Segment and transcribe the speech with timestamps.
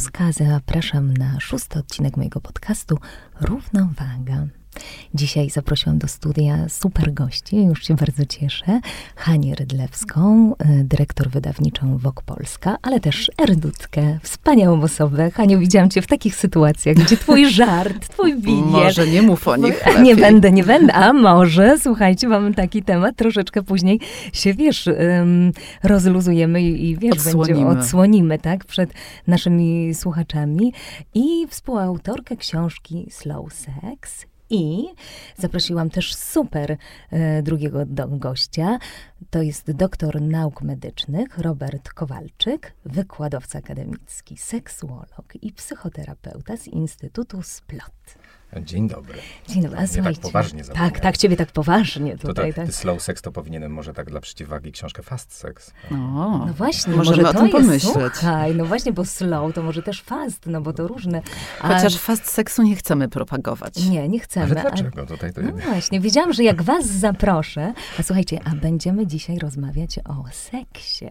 [0.00, 0.32] Pawłowska.
[0.32, 2.98] Zapraszam na szósty odcinek mojego podcastu
[3.40, 4.59] Równowaga.
[5.14, 8.80] Dzisiaj zaprosiłam do studia super gości, już się bardzo cieszę.
[9.16, 15.30] Hanię Rydlewską, y, dyrektor wydawniczą WOK Polska, ale też Erdutkę, wspaniałą osobę.
[15.30, 18.62] Haniu, widziałam cię w takich sytuacjach, gdzie twój żart, twój bije.
[18.62, 20.02] Może nie mów o nich lepiej.
[20.02, 24.00] Nie będę, nie będę, a może, słuchajcie, mamy taki temat, troszeczkę później
[24.32, 27.64] się, wiesz, um, rozluzujemy i, i wiesz, odsłonimy.
[27.64, 28.90] będzie odsłonimy, tak, przed
[29.26, 30.72] naszymi słuchaczami.
[31.14, 34.88] I współautorkę książki Slow Sex, i
[35.36, 36.76] zaprosiłam też super
[37.10, 38.78] e, drugiego do, gościa.
[39.30, 48.19] To jest doktor nauk medycznych Robert Kowalczyk, wykładowca akademicki, seksuolog i psychoterapeuta z Instytutu Splot.
[48.56, 49.14] Dzień dobry.
[49.48, 49.78] Dzień dobry.
[49.78, 52.54] A Mnie tak poważnie Tak, tak, ciebie tak poważnie tutaj.
[52.54, 55.72] To tak, slow sex to powinienem może tak dla przeciwwagi książkę fast sex.
[55.90, 58.12] No, no właśnie, możemy może o tym pomyśleć.
[58.12, 61.22] Słuchaj, no właśnie, bo slow to może też fast, no bo to różne.
[61.60, 61.74] A...
[61.74, 63.76] Chociaż fast seksu nie chcemy propagować.
[63.76, 64.46] Nie, nie chcemy.
[64.46, 65.06] Ale dlaczego?
[65.06, 69.98] Tutaj to no właśnie, wiedziałam, że jak was zaproszę, a słuchajcie, a będziemy dzisiaj rozmawiać
[69.98, 71.10] o seksie.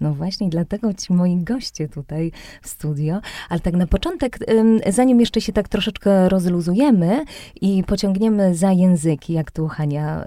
[0.00, 3.20] No właśnie, dlatego ci moi goście tutaj w studio.
[3.48, 4.38] Ale tak na początek,
[4.90, 7.24] zanim jeszcze się tak troszeczkę rozluzujemy
[7.60, 10.24] i pociągniemy za języki, jak tu Hania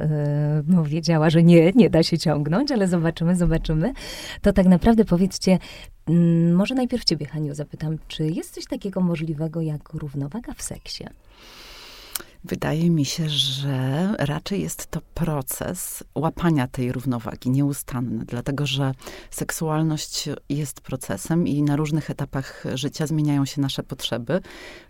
[0.67, 3.93] no, wiedziała, że nie, nie da się ciągnąć, ale zobaczymy, zobaczymy,
[4.41, 5.59] to tak naprawdę powiedzcie,
[6.53, 11.05] może najpierw ciebie, Haniu, zapytam, czy jest coś takiego możliwego jak równowaga w seksie?
[12.43, 18.93] Wydaje mi się, że raczej jest to proces łapania tej równowagi, nieustanny, dlatego że
[19.31, 24.41] seksualność jest procesem i na różnych etapach życia zmieniają się nasze potrzeby.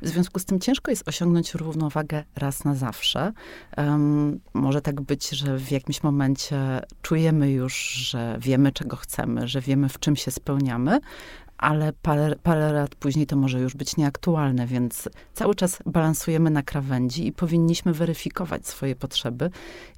[0.01, 3.33] W związku z tym ciężko jest osiągnąć równowagę raz na zawsze.
[3.77, 9.61] Um, może tak być, że w jakimś momencie czujemy już, że wiemy, czego chcemy, że
[9.61, 10.99] wiemy, w czym się spełniamy,
[11.57, 16.63] ale parę, parę lat później to może już być nieaktualne, więc cały czas balansujemy na
[16.63, 19.49] krawędzi i powinniśmy weryfikować swoje potrzeby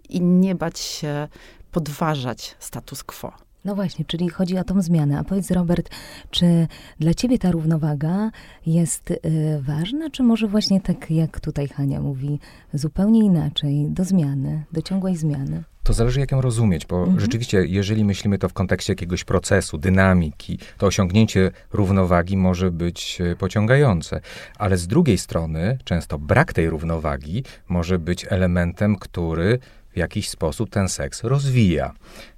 [0.10, 1.28] i nie bać się
[1.72, 3.32] podważać status quo.
[3.66, 5.20] No właśnie, czyli chodzi o tą zmianę.
[5.20, 5.90] A powiedz, Robert,
[6.30, 6.68] czy
[7.00, 8.32] dla ciebie ta równowaga
[8.66, 9.20] jest y,
[9.62, 12.40] ważna, czy może właśnie tak, jak tutaj Hania mówi,
[12.74, 15.64] zupełnie inaczej, do zmiany, do ciągłej zmiany?
[15.90, 17.20] To zależy, jak ją rozumieć, bo mhm.
[17.20, 23.36] rzeczywiście, jeżeli myślimy to w kontekście jakiegoś procesu, dynamiki, to osiągnięcie równowagi może być e,
[23.36, 24.22] pociągające.
[24.58, 29.60] Ale z drugiej strony, często brak tej równowagi może być elementem, który
[29.94, 31.94] w jakiś sposób ten seks rozwija.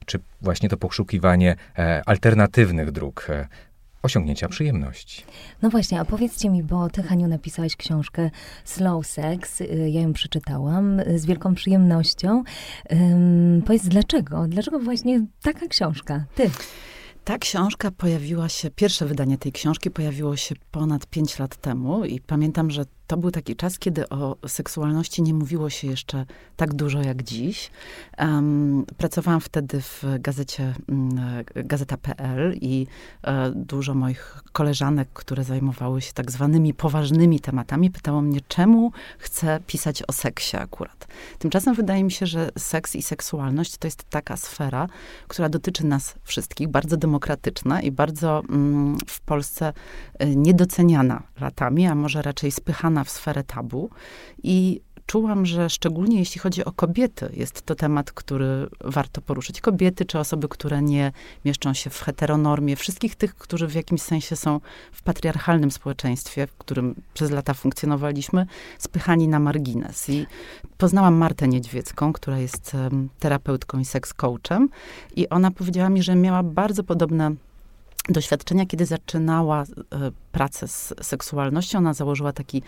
[0.05, 3.47] Czy właśnie to poszukiwanie e, alternatywnych dróg e,
[4.03, 5.23] osiągnięcia przyjemności.
[5.61, 8.29] No właśnie, a powiedzcie mi, bo ty, Haniu, napisałaś książkę
[8.65, 12.43] Slow Sex, y, ja ją przeczytałam y, z wielką przyjemnością.
[12.89, 14.47] Um, powiedz, dlaczego?
[14.47, 16.25] Dlaczego właśnie taka książka?
[16.35, 16.49] Ty.
[17.23, 22.19] Ta książka pojawiła się, pierwsze wydanie tej książki pojawiło się ponad pięć lat temu i
[22.19, 27.01] pamiętam, że to był taki czas, kiedy o seksualności nie mówiło się jeszcze tak dużo
[27.01, 27.71] jak dziś.
[28.19, 31.19] Um, pracowałam wtedy w gazecie um,
[31.55, 32.87] Gazeta.pl i
[33.23, 39.59] e, dużo moich koleżanek, które zajmowały się tak zwanymi poważnymi tematami, pytało mnie, czemu chcę
[39.67, 41.07] pisać o seksie akurat.
[41.39, 44.87] Tymczasem wydaje mi się, że seks i seksualność to jest taka sfera,
[45.27, 49.73] która dotyczy nas wszystkich, bardzo demokratyczna i bardzo mm, w Polsce
[50.19, 53.89] e, niedoceniana latami, a może raczej spychana w sferę tabu
[54.43, 59.61] i czułam, że szczególnie jeśli chodzi o kobiety, jest to temat, który warto poruszyć.
[59.61, 61.11] Kobiety czy osoby, które nie
[61.45, 64.59] mieszczą się w heteronormie, wszystkich tych, którzy w jakimś sensie są
[64.91, 68.45] w patriarchalnym społeczeństwie, w którym przez lata funkcjonowaliśmy,
[68.77, 70.09] spychani na margines.
[70.09, 70.25] I
[70.77, 72.77] poznałam Martę Niedźwiecką, która jest
[73.19, 74.69] terapeutką i seks coachem
[75.15, 77.31] i ona powiedziała mi, że miała bardzo podobne
[78.09, 79.65] doświadczenia, kiedy zaczynała e,
[80.31, 81.77] pracę z seksualnością.
[81.77, 82.63] Ona założyła taki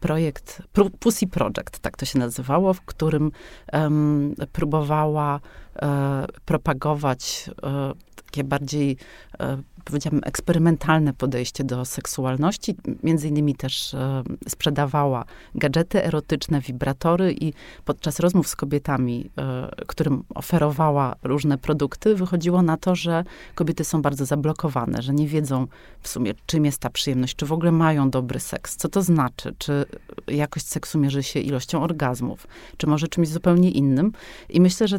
[0.00, 0.62] projekt,
[1.00, 3.32] Pussy Project, tak to się nazywało, w którym
[3.72, 5.40] um, próbowała
[5.76, 7.92] e, propagować e,
[8.24, 8.96] takie bardziej
[9.84, 12.76] powiedziałabym, eksperymentalne podejście do seksualności.
[13.02, 15.24] Między innymi też e, sprzedawała
[15.54, 17.52] gadżety erotyczne, wibratory i
[17.84, 23.24] podczas rozmów z kobietami, e, którym oferowała różne produkty, wychodziło na to, że
[23.54, 25.66] kobiety są bardzo zablokowane, że nie wiedzą
[26.00, 29.54] w sumie, czym jest ta przyjemność, czy w ogóle mają dobry seks, co to znaczy,
[29.58, 29.84] czy
[30.26, 32.46] jakość seksu mierzy się ilością orgazmów,
[32.76, 34.12] czy może czymś zupełnie innym.
[34.48, 34.98] I myślę, że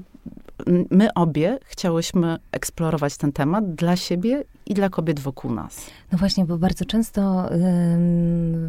[0.91, 5.89] my obie chciałyśmy eksplorować ten temat dla siebie i dla kobiet wokół nas.
[6.11, 7.49] No właśnie, bo bardzo często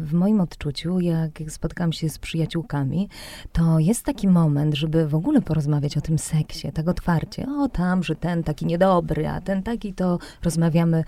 [0.01, 3.09] w moim odczuciu, jak, spotkam się z przyjaciółkami,
[3.51, 7.45] to jest taki moment, żeby w ogóle porozmawiać o tym seksie, tak otwarcie.
[7.59, 11.03] O tam, że ten taki niedobry, a ten taki, to rozmawiamy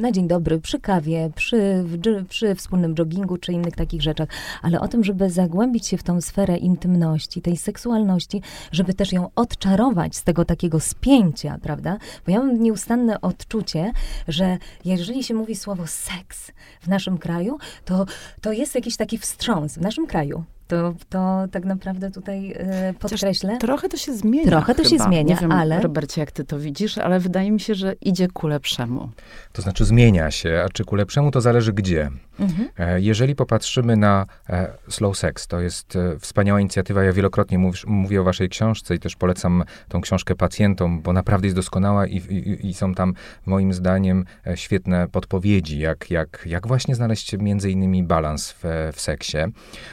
[0.00, 1.84] na dzień dobry przy kawie, przy,
[2.28, 4.28] przy wspólnym joggingu czy innych takich rzeczach.
[4.62, 8.42] Ale o tym, żeby zagłębić się w tą sferę intymności, tej seksualności,
[8.72, 11.98] żeby też ją odczarować z tego takiego spięcia, prawda?
[12.26, 13.92] Bo ja mam nieustanne odczucie,
[14.28, 18.06] że jeżeli się mówi słowo seks w naszym kraju, to,
[18.40, 20.44] to jest jakiś taki wstrząs w naszym kraju.
[20.68, 23.50] To, to tak naprawdę tutaj e, podkreślę.
[23.50, 24.50] Chociaż trochę to się zmienia.
[24.50, 24.90] Trochę to chyba.
[24.90, 25.80] się zmienia, Nie wiem, ale.
[25.80, 29.10] Robercie, jak ty to widzisz, ale wydaje mi się, że idzie ku lepszemu.
[29.52, 32.10] To znaczy zmienia się, a czy ku lepszemu to zależy gdzie.
[32.40, 32.68] Mhm.
[32.78, 37.02] E, jeżeli popatrzymy na e, Slow Sex, to jest e, wspaniała inicjatywa.
[37.02, 41.46] Ja wielokrotnie mów, mówię o waszej książce i też polecam tą książkę pacjentom, bo naprawdę
[41.46, 43.14] jest doskonała i, i, i są tam
[43.46, 44.24] moim zdaniem
[44.54, 49.38] świetne podpowiedzi, jak, jak, jak właśnie znaleźć między innymi balans w, w seksie.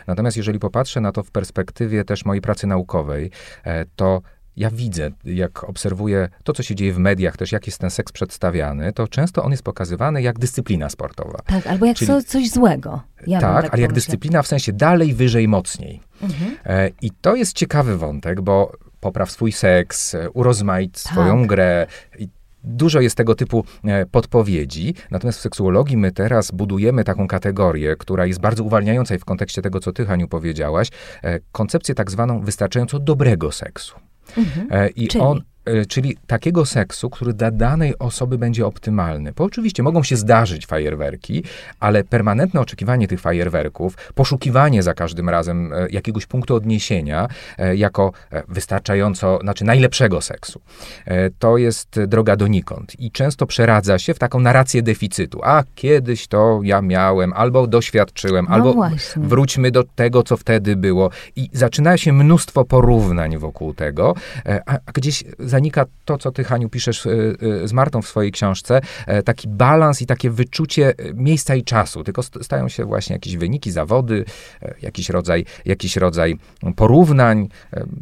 [0.07, 3.31] Natomiast jeżeli popatrzę na to w perspektywie też mojej pracy naukowej,
[3.95, 4.21] to
[4.57, 8.11] ja widzę, jak obserwuję to, co się dzieje w mediach, też jak jest ten seks
[8.11, 11.39] przedstawiany, to często on jest pokazywany jak dyscyplina sportowa.
[11.45, 13.01] Tak, albo jak Czyli, co, coś złego.
[13.27, 16.01] Ja tak, tak ale jak dyscyplina w sensie dalej, wyżej, mocniej.
[16.21, 16.57] Mhm.
[16.65, 21.11] E, I to jest ciekawy wątek, bo popraw swój seks, e, urozmaic tak.
[21.11, 21.87] swoją grę
[22.19, 22.29] i
[22.65, 28.25] Dużo jest tego typu e, podpowiedzi, natomiast w seksuologii my teraz budujemy taką kategorię, która
[28.25, 30.89] jest bardzo uwalniająca i w kontekście tego, co ty, Haniu, powiedziałaś,
[31.23, 33.95] e, koncepcję tak zwaną wystarczająco dobrego seksu.
[34.37, 34.67] Mhm.
[34.71, 35.23] E, I Czyli?
[35.23, 35.41] on
[35.87, 39.31] czyli takiego seksu, który dla danej osoby będzie optymalny.
[39.35, 41.43] Bo oczywiście mogą się zdarzyć fajerwerki,
[41.79, 47.27] ale permanentne oczekiwanie tych fajerwerków, poszukiwanie za każdym razem e, jakiegoś punktu odniesienia
[47.57, 48.11] e, jako
[48.47, 50.61] wystarczająco, znaczy najlepszego seksu,
[51.39, 55.39] to jest droga donikąd i często przeradza się w taką narrację deficytu.
[55.43, 59.23] A kiedyś to ja miałem, albo doświadczyłem, no albo właśnie.
[59.23, 61.09] wróćmy do tego, co wtedy było.
[61.35, 64.15] I zaczyna się mnóstwo porównań wokół tego,
[64.65, 65.23] a gdzieś
[65.55, 69.47] zanika to, co ty, Haniu, piszesz y, y, z Martą w swojej książce, e, taki
[69.47, 74.25] balans i takie wyczucie e, miejsca i czasu, tylko stają się właśnie jakieś wyniki, zawody,
[74.61, 76.37] e, jakiś rodzaj, jakiś rodzaj
[76.75, 77.49] porównań,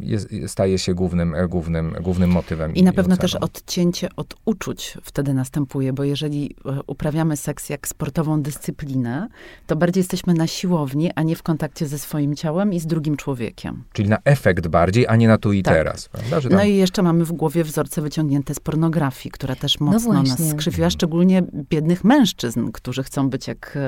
[0.00, 2.74] jest, staje się głównym, głównym, głównym motywem.
[2.74, 8.42] I na pewno też odcięcie od uczuć wtedy następuje, bo jeżeli uprawiamy seks jak sportową
[8.42, 9.28] dyscyplinę,
[9.66, 13.16] to bardziej jesteśmy na siłowni, a nie w kontakcie ze swoim ciałem i z drugim
[13.16, 13.84] człowiekiem.
[13.92, 15.74] Czyli na efekt bardziej, a nie na tu i tak.
[15.74, 16.08] teraz.
[16.08, 16.40] Prawda?
[16.40, 16.52] Tam...
[16.52, 20.12] No i jeszcze mamy w głowie głowie wzorce wyciągnięte z pornografii, która też no mocno
[20.12, 23.78] no nas skrzywiła, szczególnie biednych mężczyzn, którzy chcą być jak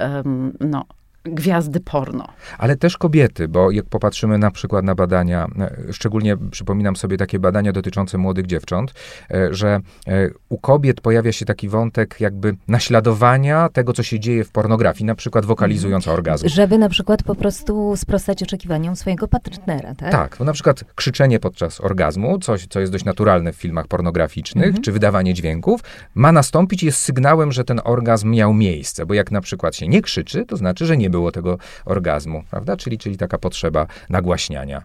[0.00, 0.84] um, no,
[1.28, 2.28] gwiazdy porno.
[2.58, 7.38] Ale też kobiety, bo jak popatrzymy na przykład na badania, e, szczególnie przypominam sobie takie
[7.38, 8.94] badania dotyczące młodych dziewcząt,
[9.30, 14.44] e, że e, u kobiet pojawia się taki wątek jakby naśladowania tego, co się dzieje
[14.44, 16.18] w pornografii, na przykład wokalizując mhm.
[16.18, 16.48] orgazm.
[16.48, 20.12] Żeby na przykład po prostu sprostać oczekiwaniom swojego partnera, tak?
[20.12, 24.66] Tak, bo na przykład krzyczenie podczas orgazmu, coś, co jest dość naturalne w filmach pornograficznych,
[24.66, 24.82] mhm.
[24.82, 25.80] czy wydawanie dźwięków,
[26.14, 30.02] ma nastąpić jest sygnałem, że ten orgazm miał miejsce, bo jak na przykład się nie
[30.02, 32.76] krzyczy, to znaczy, że nie było tego orgazmu, prawda?
[32.76, 34.82] Czyli, czyli taka potrzeba nagłaśniania.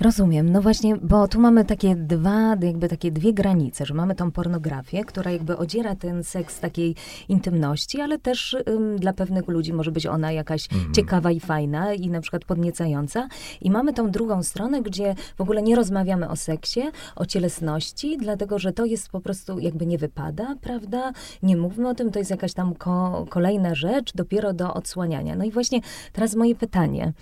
[0.00, 0.48] Rozumiem.
[0.52, 5.04] No właśnie, bo tu mamy takie dwa, jakby takie dwie granice, że mamy tą pornografię,
[5.04, 6.94] która jakby odziera ten seks takiej
[7.28, 10.94] intymności, ale też ym, dla pewnych ludzi może być ona jakaś mm.
[10.94, 13.28] ciekawa i fajna i na przykład podniecająca.
[13.60, 16.80] I mamy tą drugą stronę, gdzie w ogóle nie rozmawiamy o seksie,
[17.16, 21.12] o cielesności, dlatego, że to jest po prostu jakby nie wypada, prawda?
[21.42, 25.36] Nie mówmy o tym, to jest jakaś tam ko kolejna rzecz, dopiero do odsłaniania.
[25.36, 25.80] No i właśnie
[26.12, 27.12] teraz moje pytanie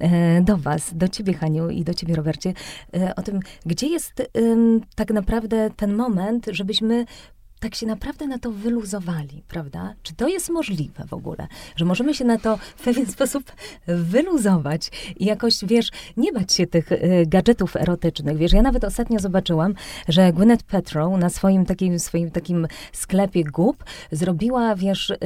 [0.00, 2.21] e, do was, do ciebie Haniu i do ciebie
[2.96, 4.22] E, o tym, gdzie jest
[4.96, 7.04] tak naprawdę ten moment, żebyśmy
[7.62, 9.94] tak się naprawdę na to wyluzowali, prawda?
[10.02, 13.52] Czy to jest możliwe w ogóle, że możemy się na to w pewien sposób
[13.86, 18.36] wyluzować i jakoś, wiesz, nie bać się tych y, gadżetów erotycznych.
[18.36, 19.74] Wiesz, ja nawet ostatnio zobaczyłam,
[20.08, 25.16] że Gwyneth Paltrow na swoim takim, swoim takim sklepie gub zrobiła, wiesz, y,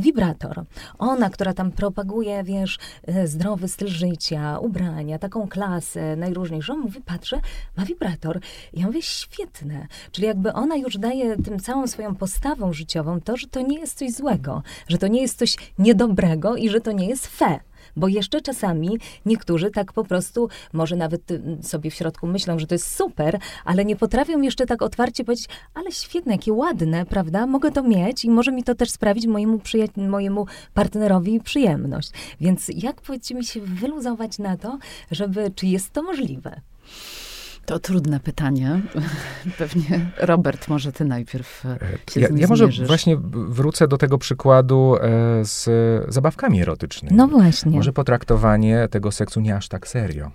[0.00, 0.64] wibrator.
[0.98, 2.78] Ona, która tam propaguje, wiesz,
[3.08, 7.40] y, zdrowy styl życia, ubrania, taką klasę najróżniejszą, mówi, patrzę,
[7.76, 8.40] ma wibrator.
[8.72, 9.86] I ja mówię, świetne.
[10.12, 13.78] Czyli jakby ona już daje tym całym całą swoją postawą życiową to, że to nie
[13.78, 17.60] jest coś złego, że to nie jest coś niedobrego i że to nie jest fe.
[17.96, 22.66] Bo jeszcze czasami niektórzy tak po prostu, może nawet y, sobie w środku myślą, że
[22.66, 27.46] to jest super, ale nie potrafią jeszcze tak otwarcie powiedzieć, ale świetne, jakie ładne, prawda?
[27.46, 29.60] Mogę to mieć i może mi to też sprawić mojemu,
[29.96, 32.10] mojemu partnerowi przyjemność.
[32.40, 34.78] Więc jak powiedzcie mi się wyluzować na to,
[35.10, 36.60] żeby, czy jest to możliwe?
[37.70, 38.80] To trudne pytanie.
[39.58, 41.78] Pewnie Robert, może ty najpierw e,
[42.12, 42.86] się ja, ja może zmierzysz.
[42.86, 45.00] właśnie wrócę do tego przykładu e,
[45.44, 45.68] z
[46.14, 47.16] zabawkami erotycznymi.
[47.16, 47.72] No właśnie.
[47.72, 50.30] Może potraktowanie tego seksu nie aż tak serio.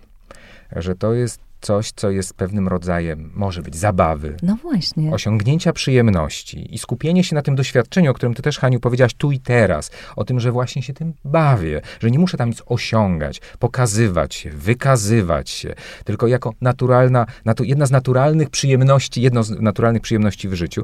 [0.76, 5.12] Że to jest coś, co jest pewnym rodzajem, może być zabawy, no właśnie.
[5.12, 9.32] osiągnięcia przyjemności i skupienie się na tym doświadczeniu, o którym ty też, Haniu, powiedziałaś tu
[9.32, 13.42] i teraz, o tym, że właśnie się tym bawię, że nie muszę tam nic osiągać,
[13.60, 20.02] pokazywać się, wykazywać się, tylko jako naturalna, natu, jedna z naturalnych przyjemności, jedno z naturalnych
[20.02, 20.84] przyjemności w życiu.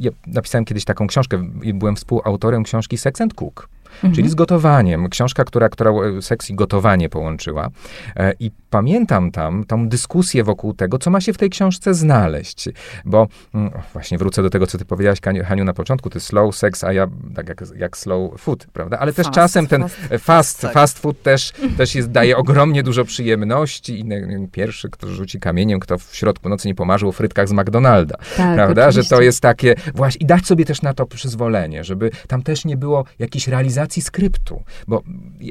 [0.00, 1.42] Ja napisałem kiedyś taką książkę,
[1.74, 3.68] byłem współautorem książki Sex and Cook.
[3.94, 4.14] Mhm.
[4.14, 5.08] Czyli z gotowaniem.
[5.08, 7.70] Książka, która, która seks i gotowanie połączyła.
[8.16, 12.68] E, I pamiętam tam tą dyskusję wokół tego, co ma się w tej książce znaleźć.
[13.04, 16.84] Bo mm, właśnie wrócę do tego, co ty powiedziałaś, Haniu, na początku, ty slow sex,
[16.84, 18.98] a ja tak jak, jak slow food, prawda?
[18.98, 24.00] Ale też czasem ten fast, fast, fast food też, też jest, daje ogromnie dużo przyjemności.
[24.00, 24.04] I
[24.52, 28.54] pierwszy, kto rzuci kamieniem, kto w środku nocy nie pomarzył o frytkach z McDonalda, tak,
[28.54, 28.82] prawda?
[28.82, 29.02] Oczywiście.
[29.02, 32.64] Że to jest takie, właśnie, i dać sobie też na to przyzwolenie, żeby tam też
[32.64, 35.02] nie było jakiejś realizacji skryptu, bo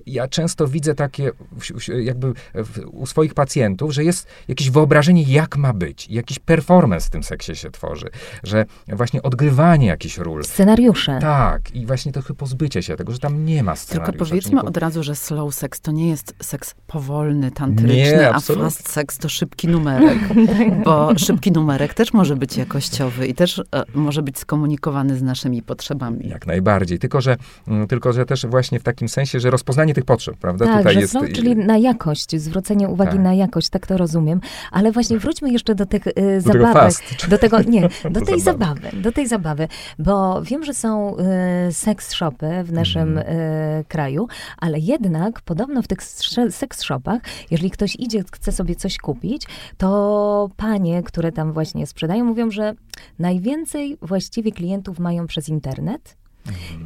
[0.06, 1.32] ja często widzę takie
[2.02, 2.34] jakby
[2.92, 7.56] u swoich pacjentów, że jest jakieś wyobrażenie, jak ma być, jakiś performance w tym seksie
[7.56, 8.10] się tworzy,
[8.44, 10.44] że właśnie odgrywanie jakichś ról.
[10.44, 11.20] Scenariusze.
[11.22, 14.12] Tak, i właśnie trochę pozbycie się tego, że tam nie ma scenariusza.
[14.12, 14.68] Tylko powiedzmy po...
[14.68, 19.18] od razu, że slow sex to nie jest seks powolny, tantryczny, nie, a fast sex
[19.18, 20.20] to szybki numerek,
[20.86, 25.62] bo szybki numerek też może być jakościowy i też e, może być skomunikowany z naszymi
[25.62, 26.30] potrzebami.
[26.30, 27.38] Jak najbardziej, tylko że,
[27.68, 30.66] mm, tylko, że też właśnie w takim sensie, że rozpoznanie tych potrzeb, prawda?
[30.66, 31.12] Tak, Tutaj jest...
[31.12, 33.22] Slow, czyli na jakość, zwrócenie uwagi tak.
[33.22, 34.42] na jakość, tak to rozumiem.
[34.72, 36.94] Ale właśnie wróćmy jeszcze do tych y, do zabawek.
[36.94, 38.82] Tego do tego, nie, do tej zabawy.
[38.82, 39.02] zabawy.
[39.02, 39.68] do tej zabawy,
[40.00, 41.18] bo wiem, że są
[41.68, 43.38] y, seks shopy w naszym mm.
[43.38, 44.28] y, kraju,
[44.58, 46.04] ale jednak podobno w tych
[46.50, 49.44] seks shopach, jeżeli ktoś idzie, chce sobie coś kupić,
[49.78, 52.74] to panie, które tam właśnie sprzedają, mówią, że
[53.20, 56.18] najwięcej właściwie klientów mają przez internet,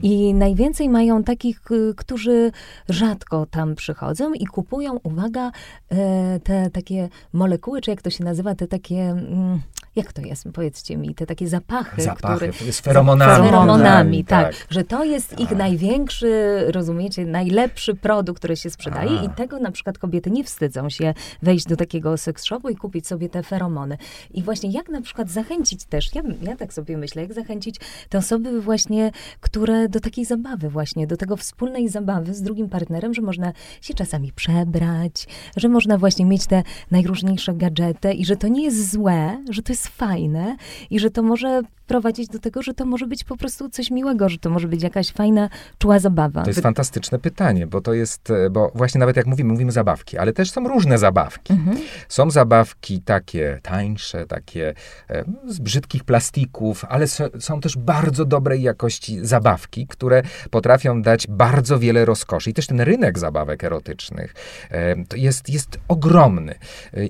[0.01, 2.51] i najwięcej mają takich, y, którzy
[2.89, 5.51] rzadko tam przychodzą i kupują, uwaga,
[5.91, 9.59] e, te takie molekuły, czy jak to się nazywa, te takie mm,
[9.97, 12.71] jak to jest, powiedzcie mi, te takie zapachy, zapachy które...
[12.71, 13.45] Z feromonami.
[13.45, 14.67] feromonami, tak, tak.
[14.69, 15.39] Że to jest tak.
[15.39, 19.23] ich największy, rozumiecie, najlepszy produkt, który się sprzedaje A.
[19.23, 23.07] i tego na przykład kobiety nie wstydzą się wejść do takiego seks shopu i kupić
[23.07, 23.97] sobie te feromony.
[24.31, 27.75] I właśnie jak na przykład zachęcić też, ja, ja tak sobie myślę, jak zachęcić
[28.09, 33.13] te osoby właśnie, które do takiej zabawy właśnie, do tego wspólnej zabawy z drugim partnerem,
[33.13, 38.47] że można się czasami przebrać, że można właśnie mieć te najróżniejsze gadżety i że to
[38.47, 40.55] nie jest złe, że to jest fajne
[40.89, 44.29] i że to może prowadzić do tego, że to może być po prostu coś miłego,
[44.29, 46.43] że to może być jakaś fajna, czuła zabawa.
[46.43, 50.17] To jest fantastyczne pytanie, bo to jest, e, bo właśnie nawet jak mówimy, mówimy zabawki,
[50.17, 51.53] ale też są różne zabawki.
[51.53, 51.77] Mhm.
[52.09, 54.73] Są zabawki takie tańsze, takie
[55.09, 57.07] e, z brzydkich plastików, ale
[57.39, 62.49] są też bardzo dobrej jakości zabawki, które potrafią dać bardzo wiele rozkoszy.
[62.49, 64.35] I też ten rynek zabawek erotycznych
[64.71, 66.55] e, jest, jest ogromny.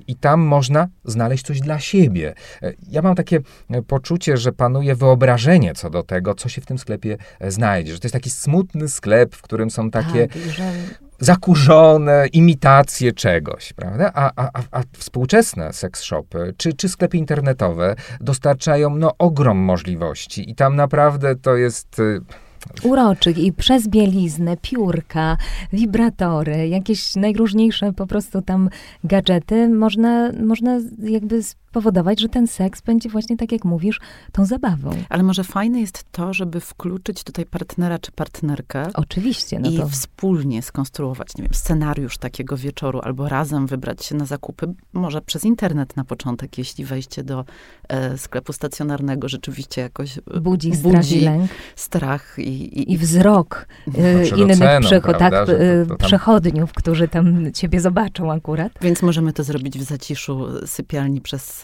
[0.06, 2.34] I tam można znaleźć coś dla siebie.
[2.88, 3.40] Ja mam takie
[3.86, 7.92] poczucie, że pan panuje wyobrażenie co do tego, co się w tym sklepie e, znajdzie.
[7.92, 10.72] Że to jest taki smutny sklep, w którym są takie tak, że...
[11.18, 14.10] zakurzone imitacje czegoś, prawda?
[14.14, 20.54] A, a, a współczesne seks shopy czy, czy sklepy internetowe dostarczają no, ogrom możliwości i
[20.54, 22.20] tam naprawdę to jest y,
[22.82, 25.36] uroczych i przez bieliznę, piórka,
[25.72, 28.68] wibratory, jakieś najróżniejsze po prostu tam
[29.04, 34.00] gadżety, można, można jakby spowodować, że ten seks będzie właśnie, tak jak mówisz,
[34.32, 34.90] tą zabawą.
[35.08, 38.90] Ale może fajne jest to, żeby wkluczyć tutaj partnera czy partnerkę.
[38.94, 39.58] Oczywiście.
[39.60, 39.88] No I to...
[39.88, 45.44] wspólnie skonstruować, nie wiem, scenariusz takiego wieczoru, albo razem wybrać się na zakupy, może przez
[45.44, 47.44] internet na początek, jeśli wejście do
[47.88, 51.50] e, sklepu stacjonarnego rzeczywiście jakoś budzi, budzi strach i lęk.
[51.76, 53.66] Strach i, i, i wzrok
[53.98, 55.96] e, innych przecho- tak, to, to tam...
[55.96, 58.72] przechodniów, którzy tam ciebie zobaczą akurat.
[58.80, 61.57] Więc możemy to zrobić w zaciszu sypialni przez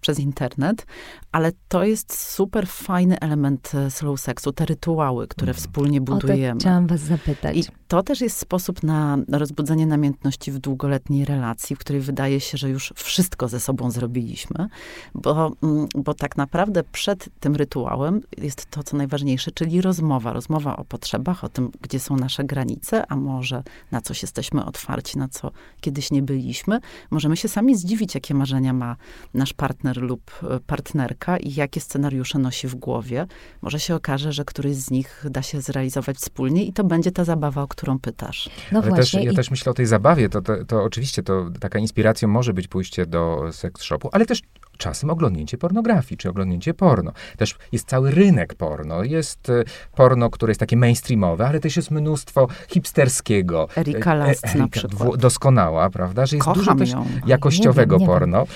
[0.00, 0.86] przez internet,
[1.32, 5.54] ale to jest super fajny element e, slow sexu, te rytuały, które mm.
[5.54, 6.50] wspólnie budujemy.
[6.50, 7.56] O to chciałam was zapytać.
[7.56, 12.58] I to też jest sposób na rozbudzenie namiętności w długoletniej relacji, w której wydaje się,
[12.58, 14.68] że już wszystko ze sobą zrobiliśmy,
[15.14, 20.32] bo, mm, bo tak naprawdę przed tym rytuałem jest to, co najważniejsze, czyli rozmowa.
[20.32, 25.18] Rozmowa o potrzebach, o tym, gdzie są nasze granice, a może na coś jesteśmy otwarci,
[25.18, 25.50] na co
[25.80, 26.80] kiedyś nie byliśmy.
[27.10, 28.96] Możemy się sami zdziwić, jakie marzenia ma
[29.34, 33.26] nasz partner lub e, partnerka i jakie scenariusze nosi w głowie.
[33.62, 37.24] Może się okaże, że któryś z nich da się zrealizować wspólnie i to będzie ta
[37.24, 38.50] zabawa, o którą pytasz.
[38.72, 39.20] No Ale właśnie.
[39.20, 39.36] Też, ja i...
[39.36, 40.28] też myślę o tej zabawie.
[40.28, 44.42] To, to, to oczywiście to taka inspiracją może być pójście do seks shopu, ale też
[44.76, 47.12] czasem oglądnięcie pornografii, czy oglądnięcie porno.
[47.36, 49.04] Też jest cały rynek porno.
[49.04, 49.64] Jest e,
[49.94, 53.68] porno, które jest takie mainstreamowe, ale też jest mnóstwo hipsterskiego.
[53.76, 55.16] Erika e, Last e, na przykład.
[55.16, 56.26] Doskonała, prawda?
[56.26, 57.06] Że jest Kocham dużo też ją.
[57.26, 58.46] jakościowego nie wiem, nie porno.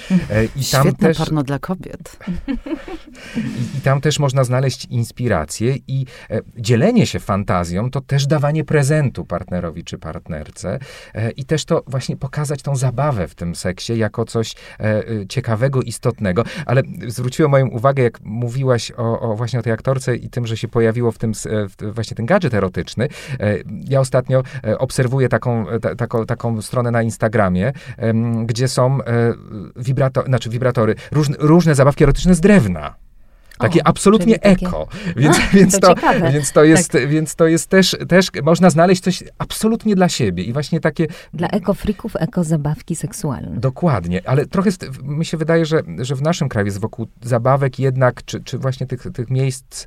[0.56, 2.18] I tam Świetne też, porno dla kobiet.
[3.36, 8.64] I, I, tam też można znaleźć inspirację i e, dzielenie się fantazją to też dawanie
[9.10, 10.78] prezentu partnerowi czy partnerce
[11.14, 15.82] e, i też to właśnie pokazać tą zabawę w tym seksie jako coś e, ciekawego,
[15.82, 20.46] istotnego ale zwróciło moją uwagę, jak mówiłaś o, o, właśnie o tej aktorce i tym,
[20.46, 23.08] że się pojawiło w tym w właśnie ten gadżet erotyczny.
[23.40, 23.56] E,
[23.88, 27.72] ja ostatnio e, obserwuję taką, ta, taką, taką stronę na Instagramie,
[28.46, 29.34] gdzie są e,
[29.76, 33.09] wibrato, znaczy wibratory, różne, różne zabawki erotyczne z drewna.
[33.60, 34.66] Takie o, absolutnie takie...
[34.66, 34.86] eko.
[35.16, 36.00] Więc, A, więc, to, to
[36.32, 37.08] więc, to jest, tak.
[37.08, 40.44] więc to jest też, też, można znaleźć coś absolutnie dla siebie.
[40.44, 41.06] I właśnie takie...
[41.34, 43.60] Dla ekofrików, ekozabawki seksualne.
[43.60, 44.70] Dokładnie, ale trochę
[45.02, 48.86] mi się wydaje, że, że w naszym kraju jest wokół zabawek jednak, czy, czy właśnie
[48.86, 49.86] tych, tych miejsc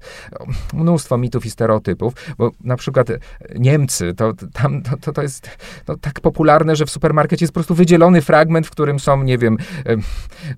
[0.74, 3.08] mnóstwo mitów i stereotypów, bo na przykład
[3.56, 5.50] Niemcy, to tam to, to, to jest
[5.88, 9.38] no, tak popularne, że w supermarkecie jest po prostu wydzielony fragment, w którym są, nie
[9.38, 9.58] wiem,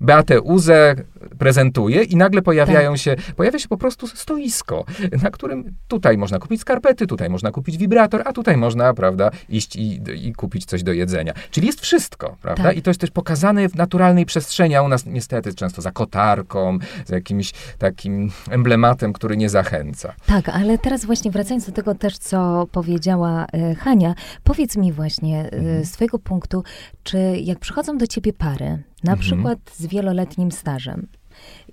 [0.00, 0.94] Beate Uze
[1.38, 3.00] prezentuje i nagle pojawiają tak.
[3.00, 4.84] się się, pojawia się po prostu stoisko,
[5.22, 9.76] na którym tutaj można kupić skarpety, tutaj można kupić wibrator, a tutaj można, prawda, iść
[9.76, 11.32] i, i kupić coś do jedzenia.
[11.50, 12.62] Czyli jest wszystko, prawda?
[12.62, 12.76] Tak.
[12.76, 16.78] I to jest też pokazane w naturalnej przestrzeni, a u nas niestety często za kotarką,
[17.04, 20.14] za jakimś takim emblematem, który nie zachęca.
[20.26, 25.40] Tak, ale teraz właśnie wracając do tego też, co powiedziała e, Hania, powiedz mi właśnie
[25.40, 25.84] e, mhm.
[25.84, 26.64] z twojego punktu,
[27.02, 29.18] czy jak przychodzą do ciebie pary, na mhm.
[29.18, 31.06] przykład z wieloletnim stażem,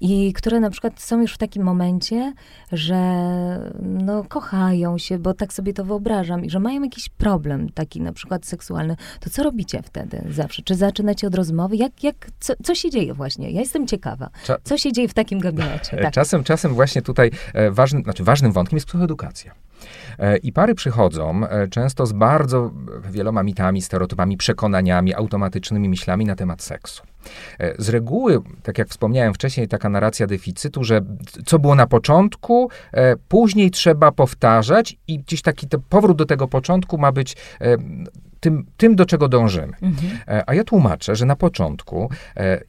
[0.01, 2.33] i które na przykład są już w takim momencie,
[2.71, 3.00] że
[3.81, 8.13] no, kochają się, bo tak sobie to wyobrażam, i że mają jakiś problem taki na
[8.13, 10.62] przykład seksualny, to co robicie wtedy zawsze?
[10.62, 11.75] Czy zaczynacie od rozmowy?
[11.75, 13.51] Jak, jak, co, co się dzieje właśnie?
[13.51, 14.29] Ja jestem ciekawa.
[14.63, 15.97] Co się dzieje w takim gabinecie?
[15.97, 16.13] Tak.
[16.13, 19.53] Czasem, czasem właśnie tutaj e, ważny, znaczy ważnym wątkiem jest psychoedukacja.
[20.19, 22.71] E, I pary przychodzą e, często z bardzo
[23.12, 27.03] wieloma mitami, stereotypami, przekonaniami, automatycznymi myślami na temat seksu.
[27.59, 31.01] E, z reguły, tak jak wspomniałem wcześniej, taka narracja deficytu, że
[31.45, 32.69] co było na początku,
[33.27, 37.36] później trzeba powtarzać i gdzieś taki powrót do tego początku ma być
[38.39, 39.73] tym, tym do czego dążymy.
[39.81, 40.43] Mhm.
[40.47, 42.09] A ja tłumaczę, że na początku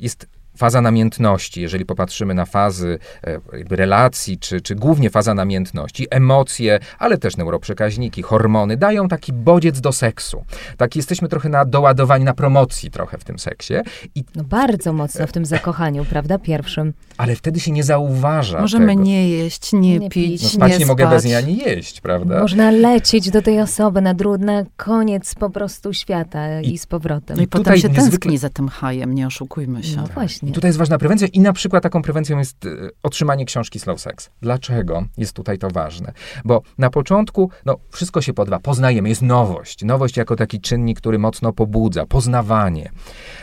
[0.00, 6.06] jest faza namiętności, jeżeli popatrzymy na fazy e, jakby relacji, czy, czy głównie faza namiętności,
[6.10, 10.44] emocje, ale też neuroprzekaźniki, hormony dają taki bodziec do seksu.
[10.76, 13.74] Tak jesteśmy trochę na doładowani, na promocji trochę w tym seksie.
[14.14, 16.92] I no bardzo mocno w tym zakochaniu, prawda, pierwszym.
[17.16, 19.02] Ale wtedy się nie zauważa Możemy tego.
[19.02, 22.40] nie jeść, nie, nie pić, no, spać nie, nie mogę bez niej ani jeść, prawda?
[22.40, 27.36] Można lecieć do tej osoby na, na koniec po prostu świata i, i z powrotem.
[27.36, 28.10] No i, I potem się niezwykle...
[28.10, 29.96] tęskni za tym hajem, nie oszukujmy się.
[29.96, 30.43] No właśnie.
[30.46, 34.00] I tutaj jest ważna prewencja i na przykład taką prewencją jest y, otrzymanie książki Slow
[34.00, 34.30] Sex.
[34.42, 36.12] Dlaczego jest tutaj to ważne?
[36.44, 39.84] Bo na początku, no, wszystko się podoba, poznajemy, jest nowość.
[39.84, 42.90] Nowość jako taki czynnik, który mocno pobudza, poznawanie.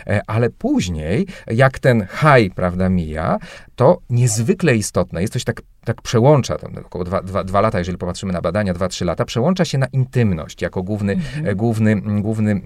[0.08, 3.38] E, ale później, jak ten high, prawda, mija,
[3.76, 7.98] to niezwykle istotne, jest coś tak tak przełącza, tam około dwa, dwa, dwa lata, jeżeli
[7.98, 11.48] popatrzymy na badania, dwa, trzy lata, przełącza się na intymność jako główny, mhm.
[11.48, 12.62] E, główny, główny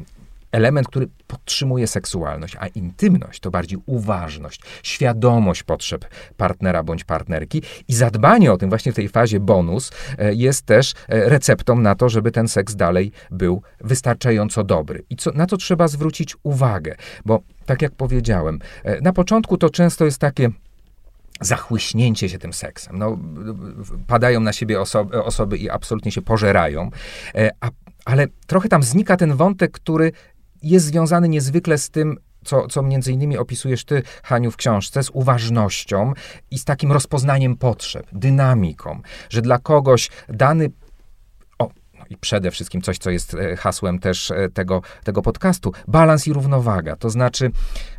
[0.56, 6.06] element, który podtrzymuje seksualność, a intymność to bardziej uważność, świadomość potrzeb
[6.38, 10.94] partnera bądź partnerki i zadbanie o tym właśnie w tej fazie bonus e, jest też
[11.08, 15.04] e, receptą na to, żeby ten seks dalej był wystarczająco dobry.
[15.10, 19.70] I co, na co trzeba zwrócić uwagę, bo tak jak powiedziałem, e, na początku to
[19.70, 20.50] często jest takie
[21.42, 22.98] zachłyśnięcie się tym seksem.
[22.98, 23.18] No,
[24.08, 26.90] padają na siebie osoby, osoby i absolutnie się pożerają,
[27.62, 27.70] a,
[28.06, 30.12] ale trochę tam znika ten wątek, który
[30.70, 35.10] jest związany niezwykle z tym, co, co między innymi opisujesz ty, Haniu, w książce, z
[35.14, 36.14] uważnością
[36.52, 40.70] i z takim rozpoznaniem potrzeb, dynamiką, że dla kogoś dany
[42.00, 46.28] no i przede wszystkim coś, co jest e, hasłem też e, tego, tego podcastu, balans
[46.28, 46.96] i równowaga.
[46.96, 47.52] To znaczy,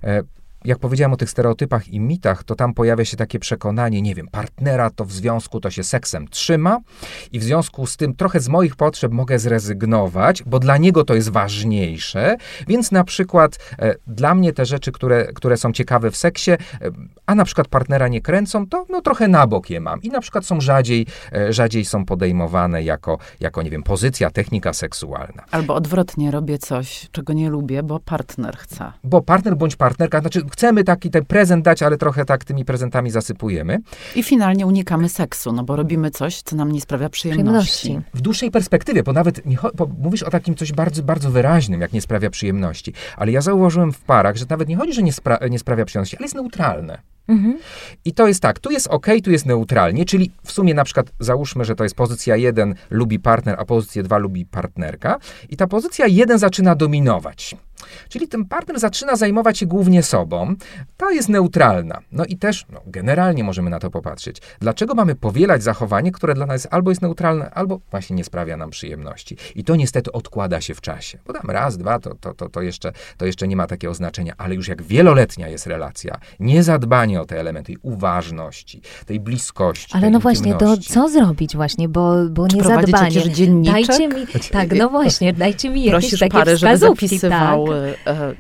[0.05, 0.23] e,
[0.67, 4.29] jak powiedziałem o tych stereotypach i mitach, to tam pojawia się takie przekonanie, nie wiem,
[4.29, 6.81] partnera to w związku to się seksem trzyma
[7.33, 11.15] i w związku z tym trochę z moich potrzeb mogę zrezygnować, bo dla niego to
[11.15, 12.37] jest ważniejsze,
[12.69, 16.59] więc na przykład e, dla mnie te rzeczy, które, które są ciekawe w seksie, e,
[17.27, 20.21] a na przykład partnera nie kręcą, to no trochę na bok je mam i na
[20.21, 25.45] przykład są rzadziej, e, rzadziej są podejmowane jako, jako, nie wiem, pozycja, technika seksualna.
[25.51, 28.93] Albo odwrotnie, robię coś, czego nie lubię, bo partner chce.
[29.05, 33.11] Bo partner bądź partnerka, znaczy chcemy taki ten prezent dać, ale trochę tak tymi prezentami
[33.11, 33.79] zasypujemy.
[34.15, 37.79] I finalnie unikamy seksu, no bo robimy coś, co nam nie sprawia przyjemności.
[37.79, 38.11] przyjemności.
[38.15, 41.93] W dłuższej perspektywie, bo nawet nie, bo mówisz o takim coś bardzo, bardzo wyraźnym, jak
[41.93, 42.93] nie sprawia przyjemności.
[43.17, 46.17] Ale ja zauważyłem w parach, że nawet nie chodzi, że nie, spra nie sprawia przyjemności,
[46.17, 46.99] ale jest neutralne.
[47.29, 47.59] Mhm.
[48.05, 51.07] I to jest tak, tu jest ok, tu jest neutralnie, czyli w sumie na przykład
[51.21, 55.67] załóżmy, że to jest pozycja 1 lubi partner, a pozycję 2 lubi partnerka i ta
[55.67, 57.57] pozycja 1 zaczyna dominować.
[58.09, 60.55] Czyli ten partner zaczyna zajmować się głównie sobą.
[60.97, 62.01] Ta jest neutralna.
[62.13, 64.43] No i też no, generalnie możemy na to popatrzeć.
[64.61, 68.71] Dlaczego mamy powielać zachowanie, które dla nas albo jest neutralne, albo właśnie nie sprawia nam
[68.71, 69.37] przyjemności?
[69.55, 71.19] I to niestety odkłada się w czasie.
[71.27, 74.35] Bo tam raz, dwa, to, to, to, to, jeszcze, to jeszcze nie ma takiego znaczenia,
[74.39, 79.93] ale już jak wieloletnia jest relacja, niezadbanie o te elementy, tej uważności, tej bliskości.
[79.93, 83.21] Ale tej no właśnie, to co zrobić właśnie, bo, bo niezadbanie.
[83.65, 87.76] Dajcie mi, tak, no właśnie, dajcie mi jakieś Prosisz takie parę, żeby zapisywał tak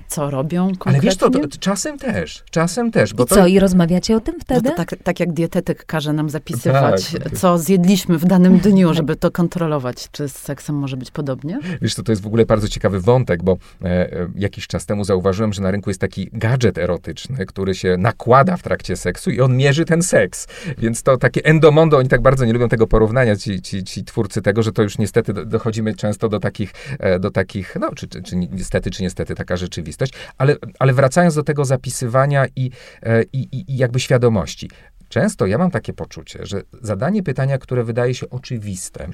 [0.09, 0.93] co robią konkretnie.
[0.93, 3.15] Ale wiesz to, to, czasem też, czasem też.
[3.15, 3.35] Bo I to...
[3.35, 4.69] co, i rozmawiacie o tym wtedy?
[4.69, 7.39] No tak, tak jak dietetyk każe nam zapisywać, tak.
[7.39, 10.09] co zjedliśmy w danym dniu, żeby to kontrolować.
[10.11, 11.59] Czy z seksem może być podobnie?
[11.83, 15.05] Wiesz to, to jest w ogóle bardzo ciekawy wątek, bo e, e, jakiś czas temu
[15.05, 19.41] zauważyłem, że na rynku jest taki gadżet erotyczny, który się nakłada w trakcie seksu i
[19.41, 20.47] on mierzy ten seks.
[20.79, 24.43] Więc to takie endomondo, oni tak bardzo nie lubią tego porównania, ci, ci, ci twórcy
[24.43, 28.23] tego, że to już niestety dochodzimy często do takich, e, do takich no, czy, czy,
[28.23, 30.13] czy niestety, czy niestety, taka rzeczywistość.
[30.39, 32.71] Ale, ale wracając do tego zapisywania i,
[33.03, 34.71] e, i, i jakby świadomości.
[35.09, 39.09] Często ja mam takie poczucie, że zadanie pytania, które wydaje się oczywiste,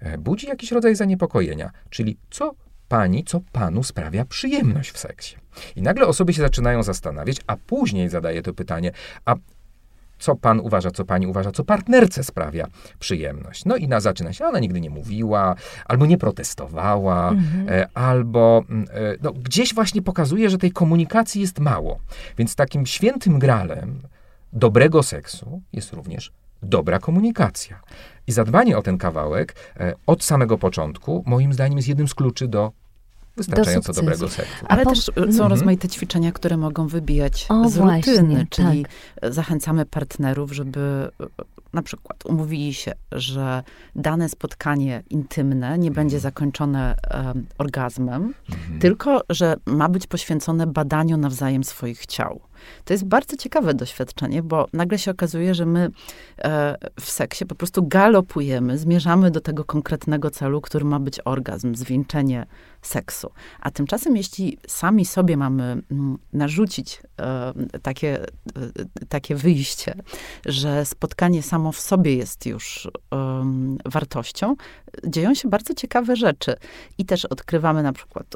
[0.00, 2.54] e, budzi jakiś rodzaj zaniepokojenia, czyli co
[2.88, 5.36] pani, co panu sprawia przyjemność w seksie.
[5.76, 8.92] I nagle osoby się zaczynają zastanawiać, a później zadaje to pytanie,
[9.24, 9.34] a
[10.18, 12.66] co pan uważa, co pani uważa, co partnerce sprawia
[12.98, 13.64] przyjemność.
[13.64, 15.54] No i na zaczyna się, ona nigdy nie mówiła,
[15.84, 17.68] albo nie protestowała, mhm.
[17.68, 21.98] e, albo mm, e, no, gdzieś właśnie pokazuje, że tej komunikacji jest mało.
[22.38, 24.02] Więc takim świętym gralem
[24.52, 27.80] dobrego seksu jest również dobra komunikacja.
[28.26, 32.48] I zadbanie o ten kawałek e, od samego początku, moim zdaniem, jest jednym z kluczy
[32.48, 32.72] do
[33.38, 34.66] wystarczająco do dobrego seksu.
[34.68, 34.90] Ale po...
[34.90, 35.50] też są mhm.
[35.50, 38.86] rozmaite ćwiczenia, które mogą wybijać o, z właśnie, rutyny, czyli
[39.20, 39.34] tak.
[39.34, 41.10] zachęcamy partnerów, żeby
[41.72, 43.62] na przykład umówili się, że
[43.96, 46.20] dane spotkanie intymne nie będzie mhm.
[46.20, 48.78] zakończone um, orgazmem, mhm.
[48.80, 52.40] tylko że ma być poświęcone badaniu nawzajem swoich ciał.
[52.84, 55.90] To jest bardzo ciekawe doświadczenie, bo nagle się okazuje, że my
[56.38, 61.74] e, w seksie po prostu galopujemy, zmierzamy do tego konkretnego celu, który ma być orgazm,
[61.74, 62.46] zwieńczenie
[62.82, 63.30] seksu.
[63.60, 68.26] A tymczasem, jeśli sami sobie mamy mm, narzucić e, takie, e,
[69.08, 69.94] takie wyjście,
[70.46, 72.88] że spotkanie samo w sobie jest już
[73.84, 74.56] wartością,
[75.06, 76.54] dzieją się bardzo ciekawe rzeczy.
[76.98, 78.26] I też odkrywamy na przykład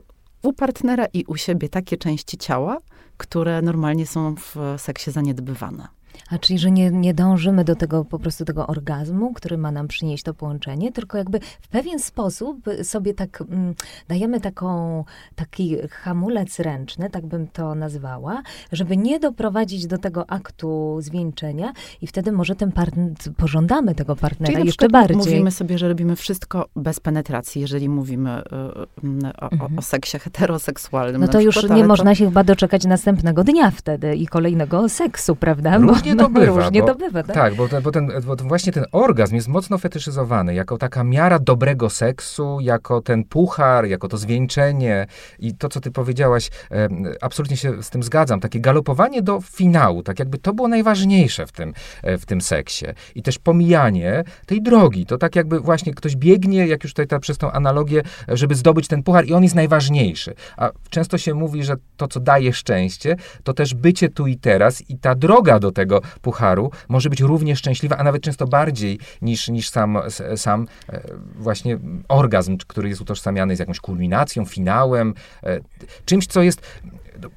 [0.43, 2.79] u partnera i u siebie takie części ciała,
[3.23, 5.89] które normalnie są w seksie zaniedbywane.
[6.31, 9.89] A czyli, że nie, nie dążymy do tego po prostu tego orgazmu, który ma nam
[9.89, 13.75] przynieść to połączenie, tylko jakby w pewien sposób sobie tak mm,
[14.09, 20.99] dajemy taką, taki hamulec ręczny, tak bym to nazwała, żeby nie doprowadzić do tego aktu
[21.01, 21.73] zwieńczenia
[22.03, 25.17] i wtedy może ten partner, pożądamy tego partnera czyli jeszcze bardziej.
[25.17, 29.79] Mówimy sobie, że robimy wszystko bez penetracji, jeżeli mówimy y, y, o, mhm.
[29.79, 31.21] o, seksie heteroseksualnym.
[31.21, 32.15] No to już nie można to...
[32.15, 35.79] się chyba doczekać następnego dnia wtedy i kolejnego seksu, prawda?
[36.03, 36.63] Różnie to bywa.
[36.63, 37.35] Różnie bo, to bywa, tak?
[37.35, 41.39] Tak, bo, ten, bo, ten, bo właśnie ten orgazm jest mocno fetyszyzowany, jako taka miara
[41.39, 45.07] dobrego seksu, jako ten puchar, jako to zwieńczenie
[45.39, 46.89] i to, co ty powiedziałaś, e,
[47.21, 51.53] absolutnie się z tym zgadzam, takie galopowanie do finału, tak jakby to było najważniejsze w
[51.53, 52.87] tym, e, w tym seksie.
[53.15, 57.19] I też pomijanie tej drogi, to tak jakby właśnie ktoś biegnie, jak już tutaj ta,
[57.19, 60.35] przez tą analogię, żeby zdobyć ten puchar i on jest najważniejszy.
[60.57, 64.91] A często się mówi, że to, co daje szczęście, to też bycie tu i teraz
[64.91, 69.49] i ta droga do tego pucharu może być równie szczęśliwa, a nawet często bardziej niż,
[69.49, 69.99] niż sam,
[70.37, 71.01] sam e,
[71.39, 71.79] właśnie
[72.09, 75.61] orgazm, który jest utożsamiany z jakąś kulminacją, finałem, e,
[76.05, 76.63] czymś, co jest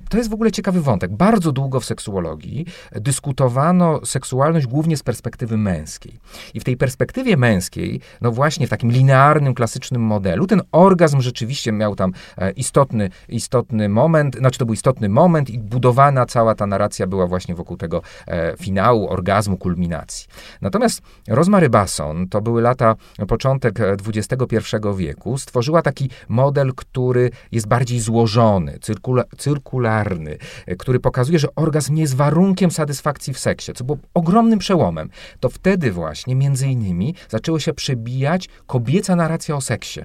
[0.10, 1.12] to jest w ogóle ciekawy wątek.
[1.12, 6.20] Bardzo długo w seksuologii dyskutowano seksualność głównie z perspektywy męskiej.
[6.54, 11.72] I w tej perspektywie męskiej, no właśnie w takim linearnym, klasycznym modelu, ten orgazm rzeczywiście
[11.72, 16.68] miał tam e, istotny, istotny moment, znaczy to był istotny moment i budowana cała ta
[16.68, 20.28] narracja była właśnie wokół tego e, finału, orgazmu, kulminacji.
[20.62, 22.96] Natomiast Rosemary Basson, to były lata,
[23.28, 29.75] początek XXI wieku, stworzyła taki model, który jest bardziej złożony, cyrkula, cyrkularny,
[30.66, 35.10] E, który pokazuje, że orgazm nie jest warunkiem satysfakcji w seksie, co było ogromnym przełomem.
[35.40, 40.02] To wtedy właśnie, między innymi, zaczęło się przebijać kobieca narracja o seksie.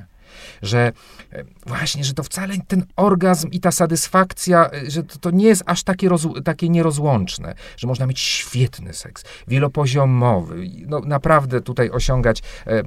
[0.63, 0.93] Że
[1.33, 5.47] e, właśnie, że to wcale ten orgazm i ta satysfakcja, e, że to, to nie
[5.47, 6.09] jest aż takie,
[6.45, 12.43] takie nierozłączne, że można mieć świetny seks, wielopoziomowy, no naprawdę tutaj osiągać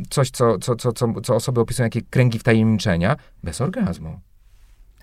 [0.10, 4.20] coś, co, co, co, co, co osoby opisują, jakie kręgi wtajemniczenia, bez orgazmu.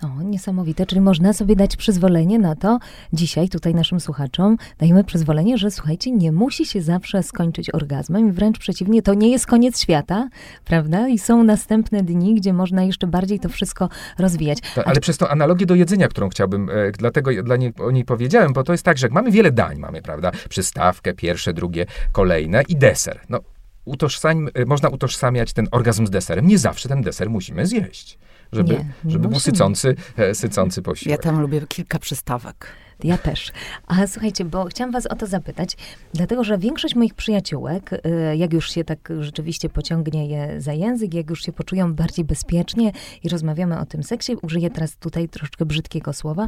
[0.01, 2.79] O, niesamowite, czyli można sobie dać przyzwolenie na to,
[3.13, 8.59] dzisiaj tutaj naszym słuchaczom dajemy przyzwolenie, że słuchajcie, nie musi się zawsze skończyć orgazmem wręcz
[8.59, 10.29] przeciwnie, to nie jest koniec świata,
[10.65, 11.07] prawda?
[11.07, 14.57] I są następne dni, gdzie można jeszcze bardziej to wszystko rozwijać.
[14.75, 14.99] To, ale A...
[14.99, 18.63] przez tą analogię do jedzenia, którą chciałbym, e, dlatego dla niej, o niej powiedziałem, bo
[18.63, 23.19] to jest tak, że mamy wiele dań, mamy, prawda, przystawkę, pierwsze, drugie, kolejne i deser.
[23.29, 23.39] No,
[23.85, 26.47] utożsam, e, można utożsamiać ten orgazm z deserem.
[26.47, 28.17] Nie zawsze ten deser musimy zjeść
[28.53, 31.19] żeby, nie, żeby był sycący, e, sycący posiłek.
[31.19, 32.67] Ja tam lubię kilka przystawek.
[33.03, 33.51] Ja też.
[33.87, 35.77] A słuchajcie, bo chciałam was o to zapytać,
[36.13, 41.13] dlatego że większość moich przyjaciółek, y, jak już się tak rzeczywiście pociągnie je za język,
[41.13, 42.91] jak już się poczują bardziej bezpiecznie
[43.23, 46.47] i rozmawiamy o tym seksie, użyję teraz tutaj troszkę brzydkiego słowa,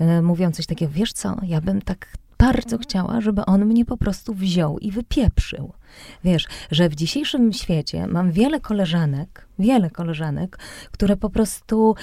[0.00, 3.96] y, mówią coś takiego, wiesz co, ja bym tak bardzo chciała, żeby on mnie po
[3.96, 5.72] prostu wziął i wypieprzył.
[6.24, 10.58] Wiesz, że w dzisiejszym świecie mam wiele koleżanek, wiele koleżanek,
[10.92, 11.94] które po prostu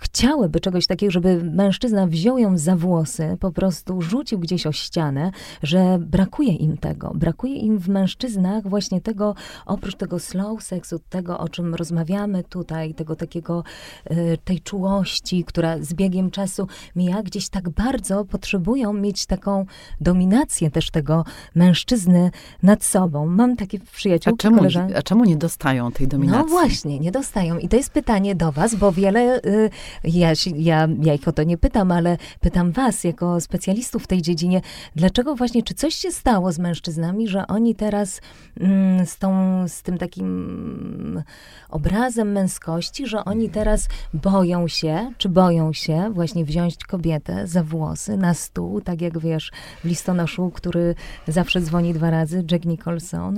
[0.00, 5.30] chciałyby czegoś takiego, żeby mężczyzna wziął ją za włosy, po prostu rzucił gdzieś o ścianę,
[5.62, 7.12] że brakuje im tego.
[7.14, 9.34] Brakuje im w mężczyznach właśnie tego,
[9.66, 13.64] oprócz tego slow seksu, tego, o czym rozmawiamy tutaj, tego takiego,
[14.10, 19.66] y, tej czułości, która z biegiem czasu mija, gdzieś tak bardzo potrzebują mieć taką
[20.00, 22.30] dominację też tego mężczyzny
[22.62, 23.26] nad sobą.
[23.40, 24.62] Mam takie przyjaciółki, a czemu,
[24.96, 26.42] a czemu nie dostają tej dominacji?
[26.42, 27.58] No właśnie, nie dostają.
[27.58, 29.70] I to jest pytanie do was, bo wiele y,
[30.04, 34.22] ja, ja, ja ich o to nie pytam, ale pytam was, jako specjalistów w tej
[34.22, 34.60] dziedzinie,
[34.96, 38.20] dlaczego właśnie, czy coś się stało z mężczyznami, że oni teraz
[38.60, 39.32] mm, z, tą,
[39.68, 41.22] z tym takim
[41.68, 48.16] obrazem męskości, że oni teraz boją się, czy boją się właśnie wziąć kobietę za włosy
[48.16, 49.52] na stół, tak jak wiesz,
[49.84, 50.94] w listonoszu, który
[51.28, 53.29] zawsze dzwoni dwa razy, Jack Nicholson,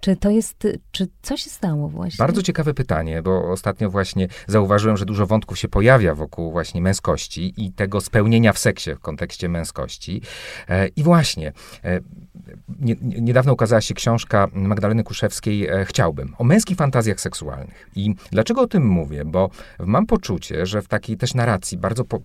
[0.00, 2.16] czy to jest, czy co się stało właśnie?
[2.18, 7.54] Bardzo ciekawe pytanie, bo ostatnio właśnie zauważyłem, że dużo wątków się pojawia wokół właśnie męskości
[7.56, 10.22] i tego spełnienia w seksie w kontekście męskości.
[10.68, 11.52] E, I właśnie,
[11.84, 12.00] e,
[12.80, 17.90] nie, niedawno ukazała się książka Magdaleny Kuszewskiej e, Chciałbym, o męskich fantazjach seksualnych.
[17.96, 19.24] I dlaczego o tym mówię?
[19.24, 22.20] Bo mam poczucie, że w takiej też narracji bardzo po,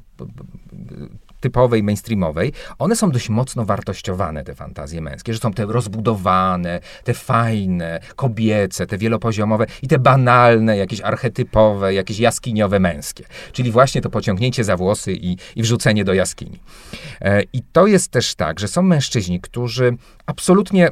[1.39, 7.13] typowej, mainstreamowej, one są dość mocno wartościowane, te fantazje męskie, że są te rozbudowane, te
[7.13, 13.24] fajne, kobiece, te wielopoziomowe i te banalne, jakieś archetypowe, jakieś jaskiniowe męskie.
[13.52, 16.60] Czyli właśnie to pociągnięcie za włosy i, i wrzucenie do jaskini.
[17.21, 20.91] E, I to jest też tak, że są mężczyźni, którzy absolutnie e,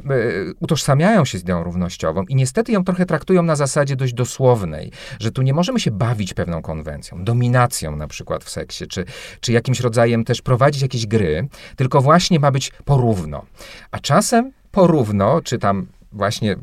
[0.60, 5.32] utożsamiają się z ideą równościową i niestety ją trochę traktują na zasadzie dość dosłownej, że
[5.32, 9.04] tu nie możemy się bawić pewną konwencją, dominacją na przykład w seksie, czy,
[9.40, 13.44] czy jakimś rodzajem też prowadzić jakieś gry, tylko właśnie ma być porówno.
[13.90, 16.56] A czasem porówno, czy tam właśnie,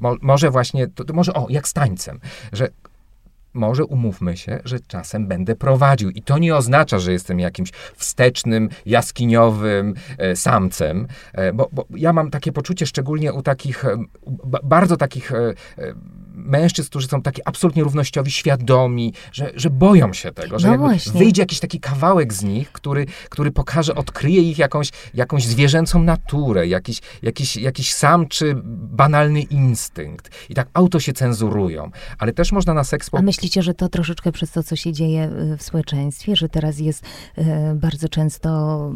[0.00, 2.20] mo, może właśnie, to, to może o, jak z tańcem,
[2.52, 2.68] że
[3.54, 6.10] może umówmy się, że czasem będę prowadził.
[6.10, 12.12] I to nie oznacza, że jestem jakimś wstecznym, jaskiniowym e, samcem, e, bo, bo, ja
[12.12, 13.96] mam takie poczucie, szczególnie u takich, e,
[14.62, 15.94] bardzo takich e, e
[16.34, 21.42] mężczyzn, którzy są taki absolutnie równościowi, świadomi, że, że boją się tego, że no wyjdzie
[21.42, 27.00] jakiś taki kawałek z nich, który, który pokaże, odkryje ich jakąś, jakąś zwierzęcą naturę, jakiś,
[27.22, 30.30] jakiś, jakiś samczy, banalny instynkt.
[30.50, 31.90] I tak auto się cenzurują.
[32.18, 33.10] Ale też można na seks...
[33.12, 36.78] A myślicie, że to troszeczkę przez to, co się dzieje y, w społeczeństwie, że teraz
[36.78, 37.04] jest
[37.38, 38.92] y, bardzo często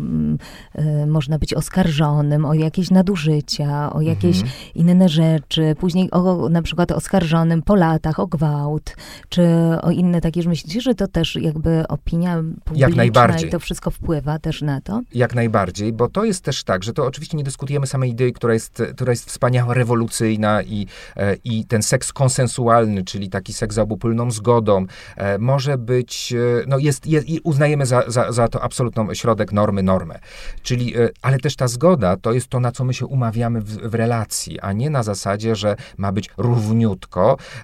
[0.79, 4.55] y, można być oskarżonym o jakieś nadużycia, o jakieś mhm.
[4.75, 8.97] inne rzeczy, później o, na przykład oskarżonym oskarżonym po latach o gwałt,
[9.29, 9.47] czy
[9.83, 13.49] o inne takie, że myślicie, że to też jakby opinia publiczna Jak najbardziej.
[13.49, 15.01] i to wszystko wpływa też na to?
[15.15, 18.55] Jak najbardziej, bo to jest też tak, że to oczywiście nie dyskutujemy samej idei, która
[18.55, 20.87] jest, która jest wspaniała, rewolucyjna i,
[21.17, 24.87] e, i ten seks konsensualny, czyli taki seks za obopólną zgodą,
[25.17, 29.53] e, może być, e, no jest, jest i uznajemy za, za, za to absolutną środek
[29.53, 30.19] normy, normę.
[30.63, 33.95] Czyli, ale też ta zgoda to jest to, na co my się umawiamy w, w
[33.95, 37.16] relacji, a nie na zasadzie, że ma być równiutko,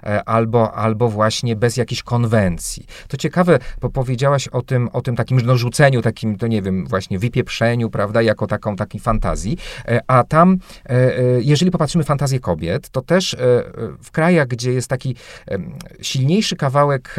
[0.03, 2.85] E, albo, albo właśnie bez jakiejś konwencji.
[3.07, 6.87] To ciekawe, bo powiedziałaś o tym, o tym takim no, rzuceniu, takim, to nie wiem,
[6.87, 11.11] właśnie wypieprzeniu, prawda, jako taką, takiej fantazji, e, a tam, e,
[11.41, 13.35] jeżeli popatrzymy fantazję kobiet, to też
[14.03, 15.15] w krajach, gdzie jest taki
[16.01, 17.15] silniejszy kawałek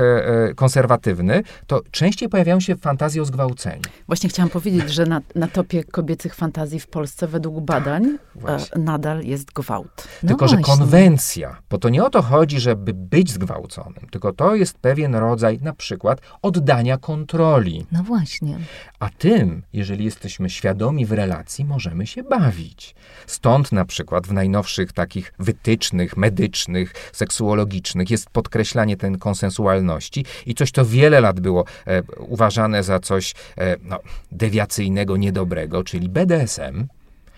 [0.56, 3.82] konserwatywny, to częściej pojawiają się fantazje o zgwałceniu.
[4.06, 9.24] Właśnie chciałam powiedzieć, że na, na topie kobiecych fantazji w Polsce według badań tak, nadal
[9.24, 10.08] jest gwałt.
[10.26, 14.54] Tylko, no że konwencja, bo to nie o to chodzi, żeby być zgwałconym, tylko to
[14.54, 17.86] jest pewien rodzaj na przykład oddania kontroli.
[17.92, 18.58] No właśnie.
[19.00, 22.94] A tym, jeżeli jesteśmy świadomi w relacji, możemy się bawić.
[23.26, 30.72] Stąd na przykład w najnowszych takich wytycznych medycznych, seksuologicznych jest podkreślanie tej konsensualności i coś
[30.72, 33.98] to wiele lat było e, uważane za coś e, no,
[34.32, 36.86] dewiacyjnego, niedobrego, czyli BDSM.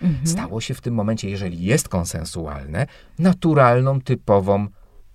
[0.01, 0.27] Mhm.
[0.27, 2.87] Stało się w tym momencie, jeżeli jest konsensualne,
[3.19, 4.67] naturalną, typową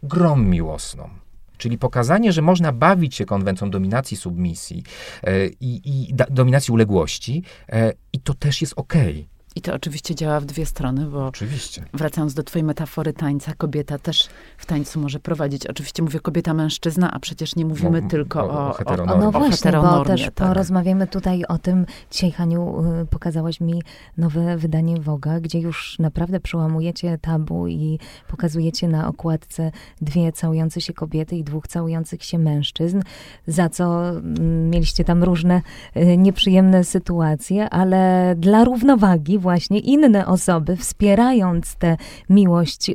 [0.02, 1.10] grą miłosną.
[1.58, 4.82] Czyli pokazanie, że można bawić się konwencją dominacji submisji
[5.22, 9.12] e, i, i da, dominacji uległości e, i to też jest okej.
[9.12, 9.31] Okay.
[9.56, 11.84] I to oczywiście działa w dwie strony, bo oczywiście.
[11.94, 15.66] wracając do twojej metafory tańca, kobieta też w tańcu może prowadzić.
[15.66, 19.22] Oczywiście mówię kobieta-mężczyzna, a przecież nie mówimy tylko o, o, heteronormie.
[19.22, 20.34] O, no właśnie, bo też tak.
[20.34, 21.86] porozmawiamy tutaj o tym.
[22.10, 23.82] Dzisiaj, Haniu, y, pokazałaś mi
[24.18, 30.92] nowe wydanie Woga, gdzie już naprawdę przełamujecie tabu i pokazujecie na okładce dwie całujące się
[30.92, 33.02] kobiety i dwóch całujących się mężczyzn,
[33.46, 35.62] za co mm, mieliście tam różne
[35.96, 41.96] y, nieprzyjemne sytuacje, ale dla równowagi właśnie inne osoby, wspierając tę
[42.30, 42.94] miłość y,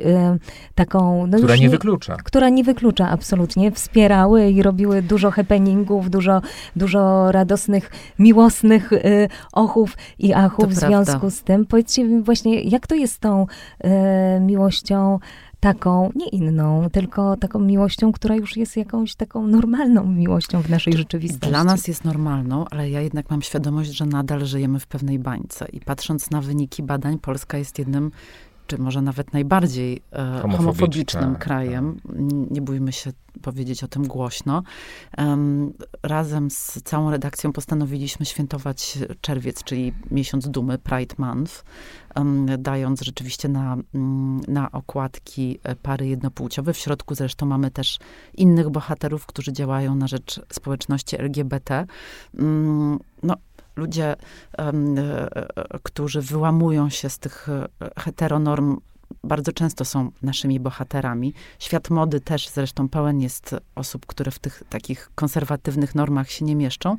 [0.74, 1.26] taką...
[1.26, 2.16] No która nie, nie wyklucza.
[2.16, 3.72] Która nie wyklucza, absolutnie.
[3.72, 6.42] Wspierały i robiły dużo happeningów, dużo,
[6.76, 11.30] dużo radosnych, miłosnych y, ochów i achów to w związku prawda.
[11.30, 11.66] z tym.
[11.66, 13.46] Powiedzcie mi właśnie, jak to jest z tą
[13.84, 13.88] y,
[14.40, 15.18] miłością
[15.60, 20.92] taką, nie inną, tylko taką miłością, która już jest jakąś taką normalną miłością w naszej
[20.92, 21.48] rzeczywistości.
[21.48, 25.66] Dla nas jest normalną, ale ja jednak mam świadomość, że nadal żyjemy w pewnej bańce.
[25.72, 28.10] I patrząc na wyniki badań, Polska jest jednym
[28.68, 32.00] czy może nawet najbardziej e, homofobicznym krajem.
[32.50, 34.62] Nie bójmy się powiedzieć o tym głośno.
[36.02, 41.64] Razem z całą redakcją postanowiliśmy świętować czerwiec, czyli miesiąc dumy, Pride Month,
[42.58, 43.76] dając rzeczywiście na,
[44.48, 46.72] na okładki e, pary jednopłciowe.
[46.72, 47.98] W środku zresztą mamy też
[48.34, 51.86] innych bohaterów, którzy działają na rzecz społeczności LGBT.
[52.38, 53.34] Mm, no,
[53.78, 54.16] ludzie,
[54.58, 54.96] um,
[55.82, 58.76] którzy wyłamują się z tych e, heteronorm,
[59.24, 61.34] bardzo często są naszymi bohaterami.
[61.58, 66.56] Świat mody też zresztą pełen jest osób, które w tych takich konserwatywnych normach się nie
[66.56, 66.96] mieszczą.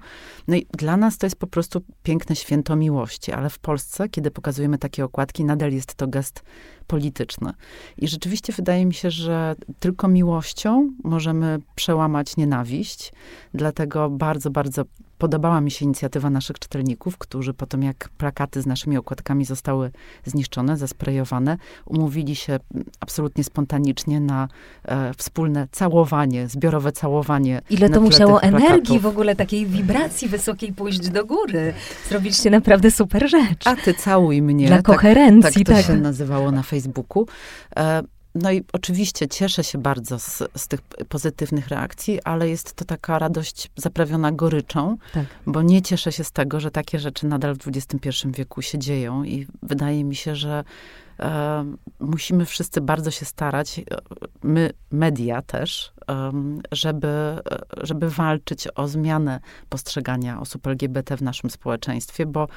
[0.47, 4.31] No i dla nas to jest po prostu piękne święto miłości, ale w Polsce, kiedy
[4.31, 6.43] pokazujemy takie okładki, nadal jest to gest
[6.87, 7.53] polityczny.
[7.97, 13.13] I rzeczywiście wydaje mi się, że tylko miłością możemy przełamać nienawiść.
[13.53, 14.85] Dlatego bardzo, bardzo
[15.19, 19.91] podobała mi się inicjatywa naszych czytelników, którzy potem jak plakaty z naszymi okładkami zostały
[20.25, 22.59] zniszczone, zasprejowane, umówili się
[22.99, 24.47] absolutnie spontanicznie na
[24.85, 27.61] e, wspólne całowanie, zbiorowe całowanie.
[27.69, 31.73] Ile to musiało energii, w ogóle takiej wibracji wysokiej pójść do góry.
[32.09, 33.67] Zrobiliście naprawdę super rzecz.
[33.67, 34.67] A ty całuj mnie.
[34.67, 35.75] Dla koherencji, tak.
[35.75, 35.95] Tak to tak.
[35.95, 37.27] się nazywało na Facebooku.
[37.77, 38.03] E,
[38.41, 43.19] no i oczywiście cieszę się bardzo z, z tych pozytywnych reakcji, ale jest to taka
[43.19, 45.25] radość zaprawiona goryczą, tak.
[45.45, 49.23] bo nie cieszę się z tego, że takie rzeczy nadal w XXI wieku się dzieją
[49.23, 50.63] i wydaje mi się, że
[51.99, 53.81] musimy wszyscy bardzo się starać,
[54.43, 55.93] my, media też,
[56.71, 57.39] żeby,
[57.81, 62.47] żeby walczyć o zmianę postrzegania osób LGBT w naszym społeczeństwie, bo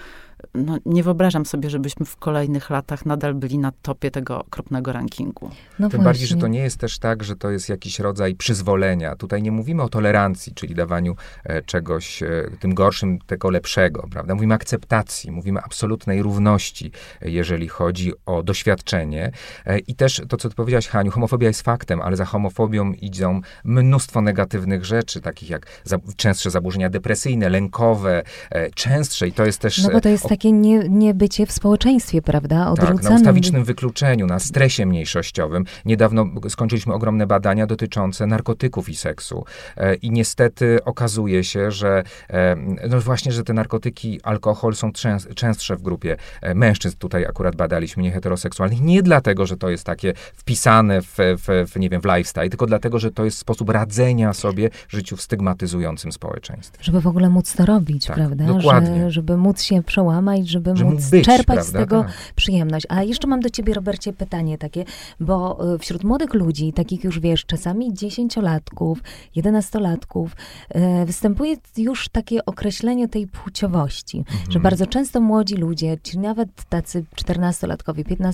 [0.55, 5.46] no, nie wyobrażam sobie, żebyśmy w kolejnych latach nadal byli na topie tego okropnego rankingu.
[5.48, 6.05] No Tym właśnie.
[6.05, 9.16] bardziej, że to nie jest też tak, że to jest jakiś rodzaj przyzwolenia.
[9.16, 12.29] Tutaj nie mówimy o tolerancji, czyli dawaniu e, czegoś e,
[12.61, 14.35] tym gorszym, tego lepszego, prawda?
[14.35, 19.32] Mówimy akceptacji, mówimy absolutnej równości, e, jeżeli chodzi o doświadczenie.
[19.66, 23.40] E, I też to, co ty powiedziałaś, Haniu, homofobia jest faktem, ale za homofobią idą
[23.64, 29.58] mnóstwo negatywnych rzeczy, takich jak za, częstsze zaburzenia depresyjne, lękowe, e, częstsze i to jest
[29.58, 29.82] też...
[29.82, 32.70] No bo to jest takie nie, niebycie w społeczeństwie, prawda?
[32.70, 32.98] Odrzucanym.
[32.98, 35.64] Tak, na ustawicznym wykluczeniu, na stresie mniejszościowym.
[35.84, 39.44] Niedawno skończyliśmy ogromne badania dotyczące narkotyków i seksu
[39.76, 42.56] e, i niestety okazuje się, że e,
[42.88, 46.96] no właśnie, że te narkotyki, alkohol są częst, częstsze w grupie e, mężczyzn.
[46.98, 48.41] Tutaj akurat badaliśmy nieheteroseksualnych.
[48.81, 52.66] Nie dlatego, że to jest takie wpisane w, w, w, nie wiem, w lifestyle, tylko
[52.66, 56.85] dlatego, że to jest sposób radzenia sobie życiu w stygmatyzującym społeczeństwie.
[56.85, 58.44] Żeby w ogóle móc to robić, tak, prawda?
[58.44, 59.00] Dokładnie.
[59.00, 61.62] Że, żeby móc się przełamać, żeby, żeby móc być, czerpać prawda?
[61.64, 62.12] z tego tak.
[62.37, 62.87] przyjemność.
[62.88, 64.85] A jeszcze mam do ciebie, Robercie, pytanie takie,
[65.20, 68.98] bo e, wśród młodych ludzi, takich już wiesz, czasami dziesięciolatków,
[69.35, 70.37] jedenastolatków,
[70.68, 74.52] e, występuje już takie określenie tej płciowości, mhm.
[74.52, 78.32] że bardzo często młodzi ludzie, czy nawet tacy czternastolatkowie, piętnastolatkowie,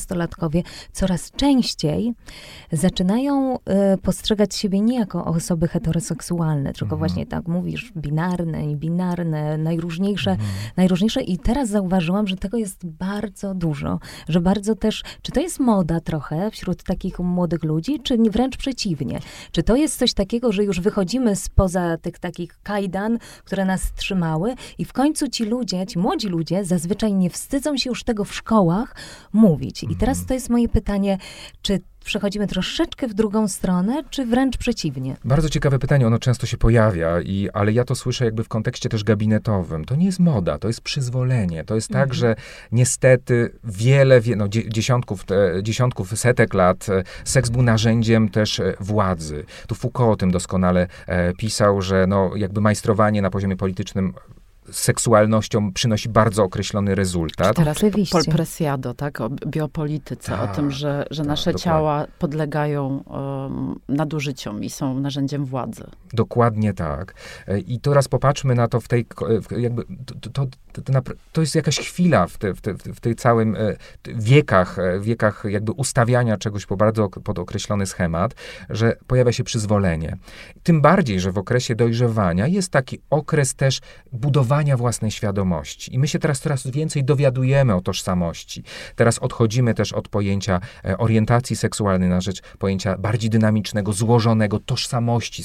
[0.93, 2.13] coraz częściej
[2.73, 6.99] zaczynają e, postrzegać siebie nie jako osoby heteroseksualne, tylko mhm.
[6.99, 10.49] właśnie tak mówisz, binarne, binarne, najróżniejsze, mhm.
[10.77, 11.23] najróżniejsze.
[11.23, 16.01] I teraz zauważyłam, że tego jest bardzo dużo, że bardzo też, czy to jest moda
[16.01, 19.21] trochę wśród takich młodych ludzi, czy wręcz przeciwnie?
[19.53, 24.55] Czy to jest coś takiego, że już wychodzimy spoza tych takich kajdan, które nas trzymały
[24.79, 28.35] i w końcu ci ludzie, ci młodzi ludzie zazwyczaj nie wstydzą się już tego w
[28.35, 28.95] szkołach
[29.33, 29.85] mówić.
[29.85, 30.29] I teraz mhm.
[30.29, 31.19] to jest moje pytanie,
[31.63, 35.17] czy przechodzimy troszeczkę w drugą stronę, czy wręcz przeciwnie?
[35.25, 38.89] Bardzo ciekawe pytanie, ono często się pojawia, i, ale ja to słyszę jakby w kontekście
[38.89, 39.85] też gabinetowym.
[39.85, 41.65] To nie jest moda, to jest przyzwolenie.
[41.65, 42.15] To jest tak, mhm.
[42.15, 42.37] że
[42.73, 45.25] niestety wiele, wie, no, dziesiątków,
[45.63, 49.45] dziesiątków, setek lat e, seks był narzędziem też e, władzy.
[49.67, 54.15] Tu Foucault o tym doskonale e, pisał, że no, jakby majstrowanie na poziomie politycznym
[54.73, 57.57] seksualnością przynosi bardzo określony rezultat.
[57.57, 58.13] Teraz Oczywiście.
[58.13, 59.21] Pol Presiado, tak?
[59.21, 61.65] O biopolityce, ta, o tym, że, że ta, nasze dokładnie.
[61.65, 65.85] ciała podlegają um, nadużyciom i są narzędziem władzy.
[66.13, 67.15] Dokładnie tak.
[67.49, 69.07] E, I teraz popatrzmy na to w tej,
[69.59, 69.83] jakby,
[70.21, 70.47] to, to,
[70.85, 71.03] to,
[71.33, 75.45] to jest jakaś chwila w, te, w, te, w tej całym e, wiekach, e, wiekach
[75.49, 78.35] jakby ustawiania czegoś po bardzo pod określony schemat,
[78.71, 80.17] że pojawia się przyzwolenie.
[80.63, 83.81] Tym bardziej, że w okresie dojrzewania jest taki okres też
[84.13, 85.95] budowania własnej świadomości.
[85.95, 88.63] I my się teraz coraz więcej dowiadujemy o tożsamości.
[88.97, 90.61] Teraz odchodzimy też od pojęcia
[90.99, 95.45] orientacji seksualnej na rzecz pojęcia bardziej dynamicznego, złożonego tożsamości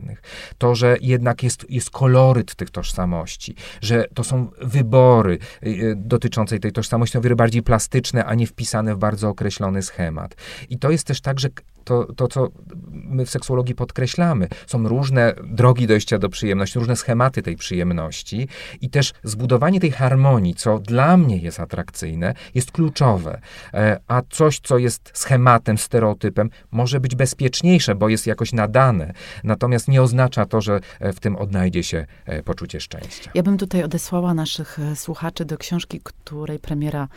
[0.00, 0.22] seksualnych.
[0.58, 6.58] To, że jednak jest, jest koloryt tych tożsamości, że to są wybory y, y, dotyczące
[6.58, 10.34] tej tożsamości, o wiele bardziej plastyczne, a nie wpisane w bardzo określony schemat.
[10.70, 11.48] I to jest też tak, że
[11.84, 12.48] to, to, co
[12.90, 14.48] my w seksuologii podkreślamy.
[14.66, 18.48] Są różne drogi dojścia do przyjemności, różne schematy tej przyjemności
[18.80, 23.40] i też zbudowanie tej harmonii, co dla mnie jest atrakcyjne, jest kluczowe.
[23.74, 29.12] E, a coś, co jest schematem, stereotypem, może być bezpieczniejsze, bo jest jakoś nadane.
[29.44, 33.30] Natomiast nie oznacza to, że e, w tym odnajdzie się e, poczucie szczęścia.
[33.34, 37.08] Ja bym tutaj odesłała naszych słuchaczy do książki, której premiera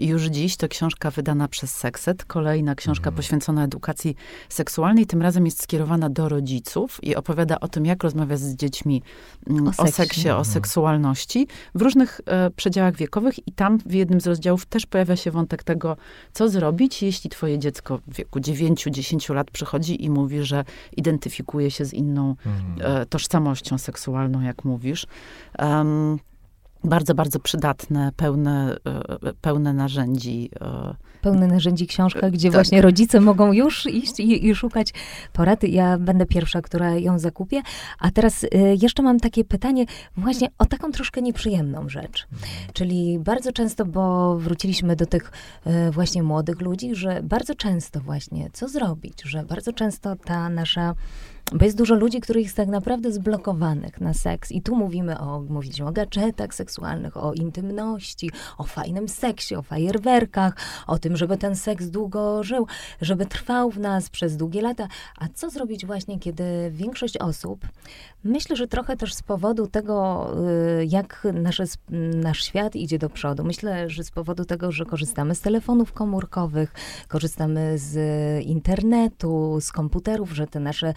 [0.00, 3.16] już dziś to książka wydana przez Sekset, kolejna książka mhm.
[3.16, 4.16] poświęcona edukacji
[4.48, 5.06] seksualnej.
[5.06, 9.02] Tym razem jest skierowana do rodziców i opowiada o tym, jak rozmawiać z dziećmi
[9.50, 10.40] mm, o, o seksie, mhm.
[10.40, 13.48] o seksualności w różnych e, przedziałach wiekowych.
[13.48, 15.96] I tam w jednym z rozdziałów też pojawia się wątek tego,
[16.32, 20.64] co zrobić, jeśli twoje dziecko w wieku 9-10 lat przychodzi i mówi, że
[20.96, 23.02] identyfikuje się z inną mhm.
[23.02, 25.06] e, tożsamością seksualną, jak mówisz.
[25.58, 26.18] Um,
[26.84, 30.50] bardzo, bardzo przydatne, pełne, e, pełne narzędzi.
[30.60, 32.54] E, pełne narzędzi książka, gdzie tak.
[32.54, 34.92] właśnie rodzice mogą już iść i, i, szukać
[35.32, 35.68] porady.
[35.68, 37.62] Ja będę pierwsza, która ją zakupię.
[37.98, 38.48] A teraz e,
[38.82, 39.84] jeszcze mam takie pytanie
[40.16, 42.26] właśnie o taką troszkę nieprzyjemną rzecz.
[42.72, 45.32] Czyli bardzo często, bo wróciliśmy do tych
[45.90, 50.94] właśnie młodych ludzi, że bardzo często właśnie, co zrobić, że bardzo często ta nasza
[51.52, 54.52] bo jest dużo ludzi, których jest tak naprawdę zblokowanych na seks.
[54.52, 60.56] I tu mówimy o, mówiliśmy o gadżetach seksualnych, o intymności, o fajnym seksie, o fajerwerkach,
[60.86, 62.66] o tym, żeby ten seks długo żył,
[63.00, 64.88] żeby trwał w nas przez długie lata.
[65.18, 67.60] A co zrobić właśnie, kiedy większość osób,
[68.24, 70.26] myślę, że trochę też z powodu tego,
[70.80, 71.64] y, jak nasze,
[72.14, 76.72] nasz świat idzie do przodu, myślę, że z powodu tego, że korzystamy z telefonów komórkowych,
[77.08, 77.96] korzystamy z
[78.44, 80.94] internetu, z komputerów, że te nasze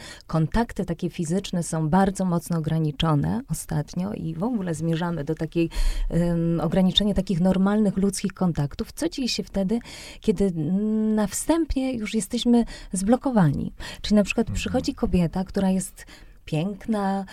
[0.85, 5.69] takie fizyczne są bardzo mocno ograniczone ostatnio i w ogóle zmierzamy do takiej
[6.09, 8.91] um, ograniczenia takich normalnych ludzkich kontaktów.
[8.91, 9.79] Co dzieje się wtedy,
[10.21, 10.51] kiedy
[11.15, 13.71] na wstępie już jesteśmy zblokowani?
[14.01, 14.55] Czyli na przykład mhm.
[14.55, 16.05] przychodzi kobieta, która jest
[16.47, 17.25] piękna,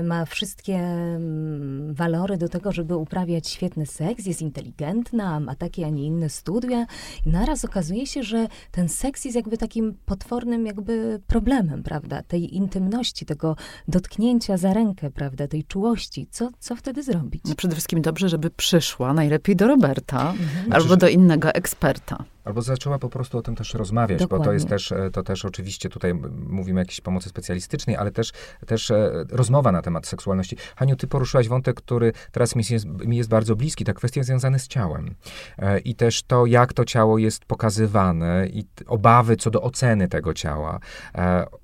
[0.00, 5.86] y, ma wszystkie mm, walory do tego, żeby uprawiać świetny seks, jest inteligentna, ma takie,
[5.86, 6.86] a nie inne studia.
[7.26, 12.22] I naraz okazuje się, że ten seks jest jakby takim potwornym jakby problemem, prawda?
[12.22, 13.56] Tej intymności, tego
[13.88, 15.48] dotknięcia za rękę, prawda?
[15.48, 16.26] Tej czułości.
[16.30, 17.42] Co, co wtedy zrobić?
[17.44, 20.72] No przede wszystkim dobrze, żeby przyszła najlepiej do Roberta mhm.
[20.72, 22.24] albo do innego eksperta.
[22.50, 24.44] Albo zaczęła po prostu o tym też rozmawiać, Dokładnie.
[24.44, 26.14] bo to jest też, e, to też oczywiście tutaj
[26.48, 28.32] mówimy o jakiejś pomocy specjalistycznej, ale też,
[28.66, 30.56] też e, rozmowa na temat seksualności.
[30.76, 34.58] Haniu, ty poruszyłaś wątek, który teraz mi jest, mi jest bardzo bliski, ta kwestia związana
[34.58, 35.14] z ciałem.
[35.58, 40.34] E, I też to, jak to ciało jest pokazywane i obawy co do oceny tego
[40.34, 40.80] ciała.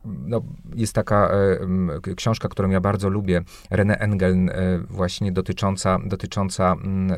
[0.05, 0.41] No,
[0.75, 1.31] jest taka
[2.17, 4.37] książka, którą ja bardzo lubię, René Engel,
[4.91, 6.75] właśnie dotycząca, dotycząca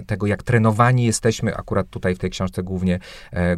[0.07, 2.99] tego, jak trenowani jesteśmy, akurat tutaj w tej książce głównie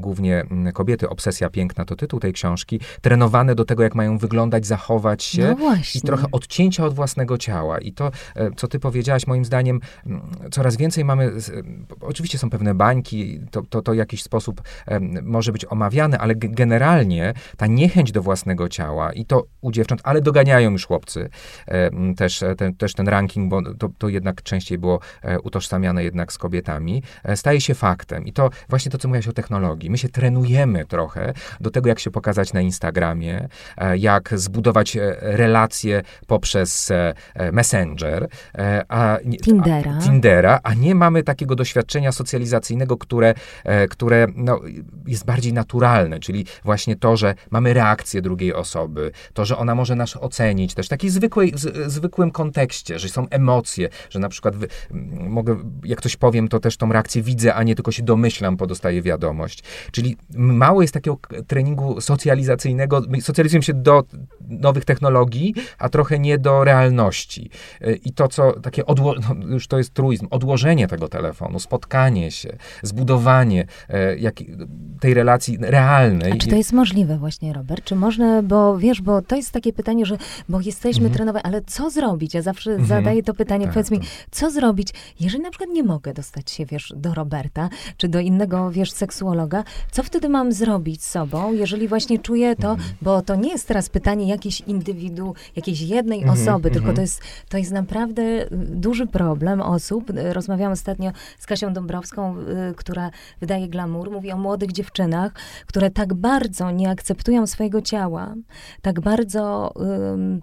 [0.01, 0.44] głównie
[0.74, 5.57] kobiety, Obsesja Piękna to tytuł tej książki, trenowane do tego, jak mają wyglądać, zachować się
[5.59, 7.78] no i trochę odcięcia od własnego ciała.
[7.78, 8.11] I to,
[8.57, 9.80] co ty powiedziałaś, moim zdaniem,
[10.51, 11.32] coraz więcej mamy,
[12.01, 14.62] oczywiście są pewne bańki, to, to, to w jakiś sposób
[15.22, 20.20] może być omawiane, ale generalnie ta niechęć do własnego ciała i to u dziewcząt, ale
[20.20, 21.28] doganiają już chłopcy
[22.16, 26.38] też, ten, też ten ranking, bo to, to jednak częściej było e, utożsamiane jednak z
[26.38, 28.26] kobietami, e, staje się faktem.
[28.26, 29.79] I to właśnie to, co mówiłaś o technologii.
[29.88, 36.02] My się trenujemy trochę do tego, jak się pokazać na Instagramie, e, jak zbudować relacje
[36.26, 36.92] poprzez
[37.52, 38.28] Messenger,
[38.88, 39.96] a, Tindera.
[39.98, 43.34] A, Tindera, a nie mamy takiego doświadczenia socjalizacyjnego, które,
[43.90, 44.60] które no,
[45.06, 49.96] jest bardziej naturalne, czyli właśnie to, że mamy reakcję drugiej osoby, to, że ona może
[49.96, 50.90] nas ocenić, też w
[51.54, 54.68] z, zwykłym kontekście, że są emocje, że na przykład wy,
[55.10, 59.02] mogę, jak coś powiem, to też tą reakcję widzę, a nie tylko się domyślam, podostaję
[59.02, 59.62] wiadomość.
[59.92, 64.04] Czyli mało jest takiego treningu socjalizacyjnego, socjalizujemy się do
[64.48, 67.50] nowych technologii, a trochę nie do realności.
[67.82, 72.30] Y, I to, co takie, odło- no, już to jest truizm, odłożenie tego telefonu, spotkanie
[72.30, 74.34] się, zbudowanie e, jak,
[75.00, 76.32] tej relacji realnej.
[76.32, 77.84] A czy to jest możliwe właśnie, Robert?
[77.84, 80.16] Czy można, bo wiesz, bo to jest takie pytanie, że,
[80.48, 81.14] bo jesteśmy mhm.
[81.14, 82.34] trenowani, ale co zrobić?
[82.34, 82.88] Ja zawsze mhm.
[82.88, 84.00] zadaję to pytanie, tak, powiedz mi,
[84.30, 84.88] co zrobić,
[85.20, 89.59] jeżeli na przykład nie mogę dostać się, wiesz, do Roberta, czy do innego, wiesz, seksuologa,
[89.90, 92.90] co wtedy mam zrobić z sobą, jeżeli właśnie czuję to, mhm.
[93.02, 96.96] bo to nie jest teraz pytanie jakiejś indywidu, jakiejś jednej mhm, osoby, tylko mhm.
[96.96, 100.12] to jest, to jest naprawdę y, duży problem osób.
[100.32, 105.32] Rozmawiałam ostatnio z Kasią Dąbrowską, y, która wydaje glamour, mówi o młodych dziewczynach,
[105.66, 108.34] które tak bardzo nie akceptują swojego ciała,
[108.82, 109.74] tak bardzo,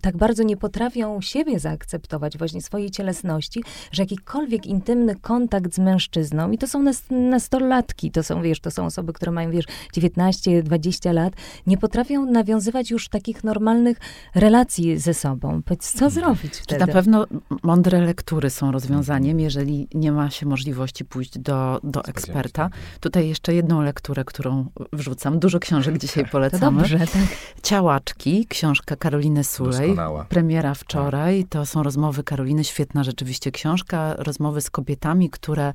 [0.02, 6.52] tak bardzo nie potrafią siebie zaakceptować, właśnie swojej cielesności, że jakikolwiek intymny kontakt z mężczyzną,
[6.52, 11.12] i to są nastolatki, to są, wiesz, to są osoby, które mają, wiesz, 19, 20
[11.12, 11.34] lat,
[11.68, 13.98] nie potrafią nawiązywać już takich normalnych
[14.36, 15.62] relacji ze sobą.
[15.62, 16.86] Powiedz, co zrobić wtedy?
[16.86, 17.26] Na pewno
[17.64, 22.70] mądre lektury są rozwiązaniem, jeżeli nie ma się możliwości pójść do, do eksperta.
[23.00, 25.40] Tutaj jeszcze jedną lekturę, którą wrzucam.
[25.40, 26.84] Dużo książek dzisiaj polecamy.
[26.84, 27.38] To dobrze, tak.
[27.64, 29.88] Ciałaczki, książka Karoliny Sulej.
[29.88, 30.26] Doskonała.
[30.26, 31.46] Premiera wczoraj.
[31.50, 34.16] To są rozmowy Karoliny, świetna rzeczywiście książka.
[34.18, 35.74] Rozmowy z kobietami, które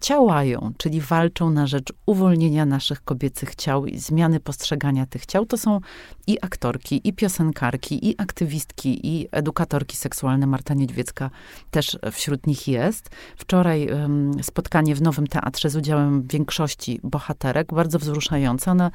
[0.00, 5.46] działają, czyli walczą na rzecz uwolnienia naszych kobiecych ciał i zmiany postrzegania tych ciał.
[5.46, 5.80] To są
[6.26, 10.46] i aktorki, i piosenkarki, i aktywistki, i edukatorki seksualne.
[10.46, 11.30] Marta Niedźwiecka
[11.70, 13.10] też wśród nich jest.
[13.36, 18.70] Wczoraj um, spotkanie w Nowym Teatrze z udziałem większości bohaterek, bardzo wzruszające.
[18.70, 18.90] One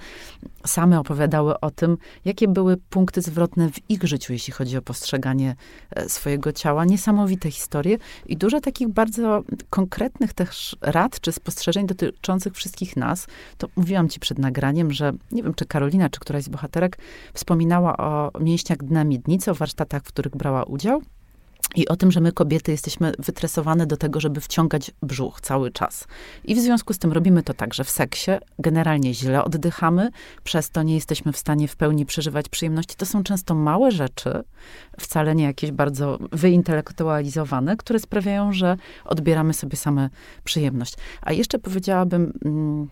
[0.65, 5.55] same opowiadały o tym, jakie były punkty zwrotne w ich życiu, jeśli chodzi o postrzeganie
[5.89, 6.85] e, swojego ciała.
[6.85, 13.27] Niesamowite historie i dużo takich bardzo konkretnych też rad czy spostrzeżeń dotyczących wszystkich nas.
[13.57, 16.97] To mówiłam ci przed nagraniem, że nie wiem, czy Karolina, czy któraś z bohaterek
[17.33, 21.01] wspominała o mięśniach dna miednicy, o warsztatach, w których brała udział.
[21.75, 26.07] I o tym, że my kobiety jesteśmy wytresowane do tego, żeby wciągać brzuch cały czas.
[26.43, 28.31] I w związku z tym robimy to także w seksie.
[28.59, 30.09] Generalnie źle oddychamy,
[30.43, 32.95] przez to nie jesteśmy w stanie w pełni przeżywać przyjemności.
[32.95, 34.43] To są często małe rzeczy,
[34.99, 40.09] wcale nie jakieś bardzo wyintelektualizowane, które sprawiają, że odbieramy sobie same
[40.43, 40.95] przyjemność.
[41.21, 42.33] A jeszcze powiedziałabym.
[42.45, 42.89] Mm,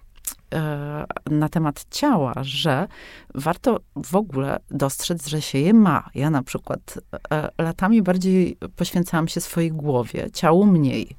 [1.31, 2.87] na temat ciała, że
[3.35, 6.09] warto w ogóle dostrzec, że się je ma.
[6.15, 6.99] Ja na przykład
[7.31, 11.15] e, latami bardziej poświęcałam się swojej głowie, ciału mniej.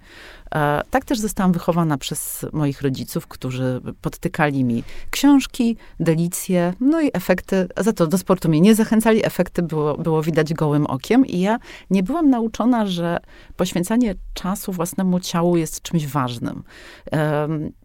[0.54, 7.10] E, tak też zostałam wychowana przez moich rodziców, którzy podtykali mi książki, delicje, no i
[7.12, 11.40] efekty, za to do sportu mnie nie zachęcali, efekty było, było widać gołym okiem i
[11.40, 11.58] ja
[11.90, 13.18] nie byłam nauczona, że
[13.56, 16.62] poświęcanie czasu własnemu ciału jest czymś ważnym.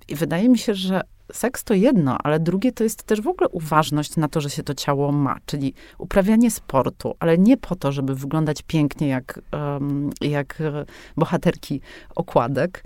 [0.07, 1.01] I wydaje mi się, że
[1.33, 4.63] seks to jedno, ale drugie to jest też w ogóle uważność na to, że się
[4.63, 9.39] to ciało ma, czyli uprawianie sportu, ale nie po to, żeby wyglądać pięknie jak,
[10.21, 10.85] jak e,
[11.17, 11.81] bohaterki
[12.15, 12.83] okładek.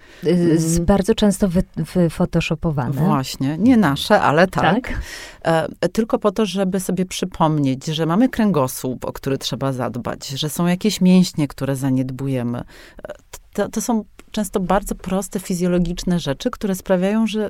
[0.56, 0.86] Z, mm.
[0.86, 2.92] bardzo często wy, wyfotoshopowane.
[2.92, 4.64] Właśnie, nie nasze, ale tak.
[4.64, 5.02] tak?
[5.44, 10.50] E, tylko po to, żeby sobie przypomnieć, że mamy kręgosłup, o który trzeba zadbać, że
[10.50, 12.60] są jakieś mięśnie, które zaniedbujemy.
[12.60, 13.14] E,
[13.54, 17.50] to, to są często bardzo proste, fizjologiczne rzeczy, które sprawiają, że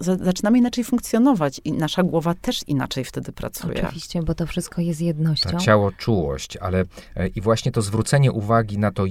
[0.00, 3.84] zaczynamy inaczej funkcjonować i nasza głowa też inaczej wtedy pracuje.
[3.84, 5.50] Oczywiście, bo to wszystko jest jednością.
[5.50, 6.84] Ta ciało, czułość, ale
[7.16, 9.08] e, i właśnie to zwrócenie uwagi na to, e,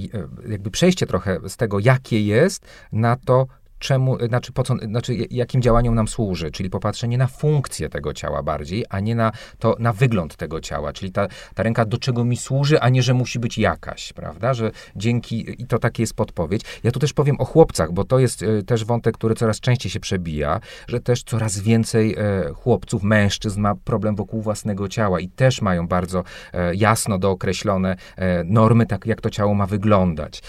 [0.48, 3.46] jakby przejście trochę z tego, jakie jest, na to,
[3.78, 8.42] czemu, znaczy, po co, znaczy jakim działaniom nam służy, czyli popatrzenie na funkcję tego ciała
[8.42, 12.24] bardziej, a nie na to, na wygląd tego ciała, czyli ta, ta ręka do czego
[12.24, 16.14] mi służy, a nie, że musi być jakaś, prawda, że dzięki, i to takie jest
[16.14, 16.62] podpowiedź.
[16.82, 19.90] Ja tu też powiem o chłopcach, bo to jest e, też wątek, który coraz częściej
[19.90, 25.28] się przebija, że też coraz więcej e, chłopców, mężczyzn ma problem wokół własnego ciała i
[25.28, 27.96] też mają bardzo e, jasno dookreślone
[28.44, 30.42] normy, tak jak to ciało ma wyglądać.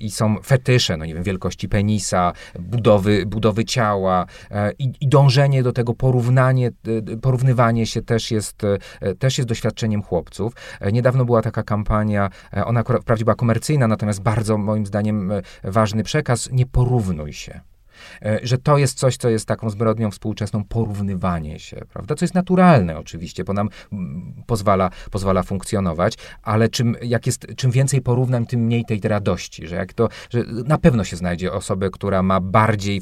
[0.00, 2.32] I są fetysze, no nie wiem, wielkości penisa,
[2.66, 6.70] budowy, budowy ciała e, i, i dążenie do tego, porównanie,
[7.12, 8.62] e, porównywanie się też jest,
[9.00, 10.52] e, też jest doświadczeniem chłopców.
[10.92, 12.30] Niedawno była taka kampania,
[12.64, 15.32] ona wprawdzie była komercyjna, natomiast bardzo moim zdaniem
[15.64, 17.60] ważny przekaz, nie porównuj się.
[18.22, 22.14] E, że to jest coś, co jest taką zbrodnią współczesną, porównywanie się, prawda?
[22.14, 27.70] Co jest naturalne oczywiście, bo nam mm, pozwala, pozwala funkcjonować, ale czym, jak jest, czym
[27.70, 31.90] więcej porównań, tym mniej tej radości, że jak to, że na pewno się znajdzie osobę,
[31.90, 33.00] która ma bardziej,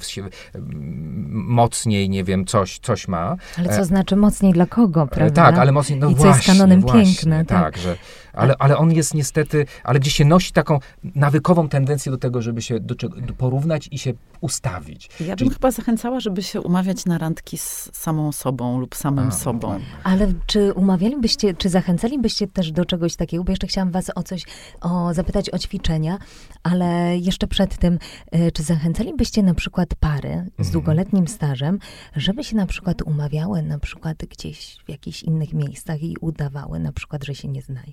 [1.31, 3.37] mocniej, nie wiem, coś, coś ma.
[3.59, 5.43] Ale co e, znaczy mocniej dla kogo, e, prawda?
[5.43, 7.45] Tak, ale mocniej, no I właśnie, co jest kanonem właśnie, piękne.
[7.45, 7.97] Tak, tak że
[8.35, 12.63] ale, ale on jest niestety, ale gdzieś się nosi taką nawykową tendencję do tego, żeby
[12.63, 15.09] się do czego, do porównać i się ustawić.
[15.21, 15.51] Ja bym Czyli...
[15.51, 19.81] chyba zachęcała, żeby się umawiać na randki z samą sobą lub samym A, sobą.
[20.05, 23.45] Ale czy umawialibyście, czy zachęcalibyście też do czegoś takiego?
[23.45, 24.43] Bo jeszcze chciałam was o coś,
[24.81, 26.19] o, zapytać o ćwiczenia,
[26.63, 27.99] ale jeszcze przed tym,
[28.31, 30.73] e, czy zachęcalibyście na przykład pary z mhm.
[30.73, 31.79] długoletnim stażem,
[32.17, 36.93] żeby się na przykład umawiały na przykład gdzieś w jakichś innych miejscach i udawały na
[36.93, 37.93] przykład, że się nie znają?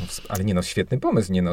[0.00, 1.50] No, ale nie no, świetny pomysł, nie no,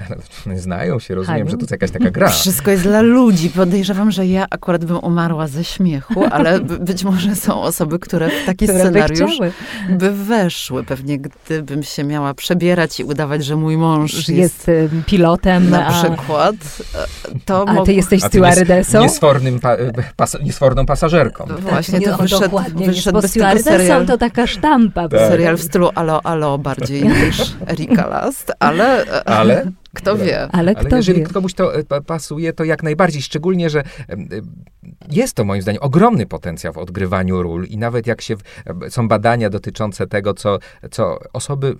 [0.56, 2.28] znają się, rozumiem, że to jest jakaś taka gra.
[2.28, 3.50] Wszystko jest dla ludzi.
[3.50, 8.46] Podejrzewam, że ja akurat bym umarła ze śmiechu, ale być może są osoby, które w
[8.46, 9.52] taki które scenariusz by,
[9.90, 10.84] by, weszły.
[10.84, 14.70] Pewnie gdybym się miała przebierać i udawać, że mój mąż jest, jest
[15.06, 15.70] pilotem.
[15.70, 16.02] Na a...
[16.02, 16.54] przykład.
[17.44, 19.00] To a ty jesteś stewardessą?
[19.00, 19.76] Niesfornym pa,
[20.16, 21.46] pas, niesforną pasażerką.
[21.58, 24.06] Właśnie, to wyszedł, dokładnie, wyszedł bez tego serial.
[24.06, 25.08] to taka sztampa.
[25.08, 25.20] Tak.
[25.20, 29.04] Serial w stylu alo, alo bardziej niż Erika Last, ale...
[29.24, 29.72] Ale?
[29.94, 30.38] Kto wie.
[30.40, 31.26] Ale, ale kto jeżeli wie.
[31.26, 33.22] komuś to e, pasuje, to jak najbardziej.
[33.22, 34.16] Szczególnie, że e,
[35.10, 38.36] jest to moim zdaniem ogromny potencjał w odgrywaniu ról i nawet jak się
[38.88, 40.58] są badania dotyczące tego, co,
[40.90, 41.76] co osoby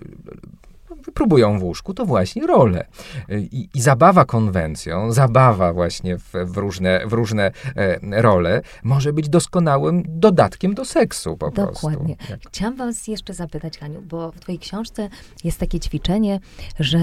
[1.11, 2.85] próbują w łóżku, to właśnie role.
[3.29, 9.29] I, I, zabawa konwencją, zabawa właśnie w, w różne, w różne e, role może być
[9.29, 11.65] doskonałym dodatkiem do seksu po Dokładnie.
[11.65, 11.89] prostu.
[11.89, 12.15] Dokładnie.
[12.47, 15.09] Chciałam was jeszcze zapytać, Haniu, bo w twojej książce
[15.43, 16.39] jest takie ćwiczenie,
[16.79, 16.99] że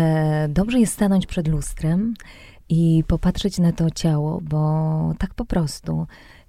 [0.48, 2.14] dobrze jest stanąć przed lustrem
[2.68, 6.06] i popatrzeć na to ciało, bo tak po prostu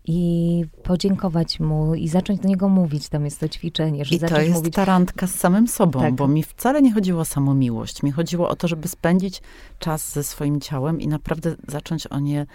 [0.08, 3.10] i podziękować mu i zacząć do niego mówić.
[3.10, 4.74] Tam jest to ćwiczenie, że I to jest mówić...
[4.74, 6.16] ta randka z samym sobą, tak.
[6.16, 8.04] bo mi wcale nie chodziło o samą miłość.
[8.04, 9.42] Mi chodziło o to, żeby spędzić
[9.80, 12.46] czas ze swoim ciałem i naprawdę zacząć o nie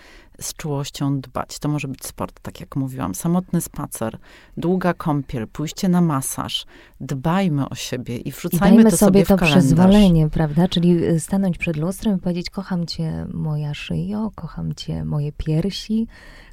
[0.40, 1.58] z czułością dbać.
[1.58, 3.14] To może być sport, tak jak mówiłam.
[3.14, 4.18] Samotny spacer,
[4.56, 6.66] długa kąpiel, pójście na masaż.
[7.00, 10.68] Dbajmy o siebie i wrzucajmy I to sobie, sobie to przyzwolenie, prawda?
[10.68, 16.06] Czyli y, stanąć przed lustrem i powiedzieć, kocham cię moja szyjo, kocham cię moje piersi,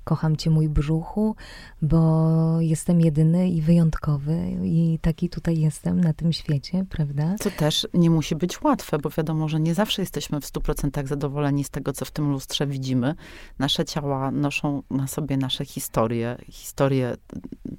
[0.10, 1.36] kocham cię mój brzuchu,
[1.82, 7.36] bo jestem jedyny i wyjątkowy i taki tutaj jestem na tym świecie, prawda?
[7.39, 11.64] Co też nie musi być łatwe, bo wiadomo, że nie zawsze jesteśmy w 100% zadowoleni
[11.64, 13.16] z tego, co w tym lustrze widzimy.
[13.60, 17.16] Nasze ciała noszą na sobie nasze historie, historie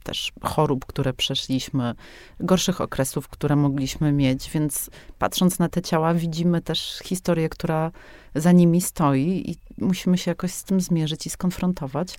[0.03, 1.95] też chorób, które przeszliśmy,
[2.41, 7.93] gorszych okresów, które mogliśmy mieć, więc patrząc na te ciała widzimy też historię, która
[8.35, 12.18] za nimi stoi i musimy się jakoś z tym zmierzyć i skonfrontować,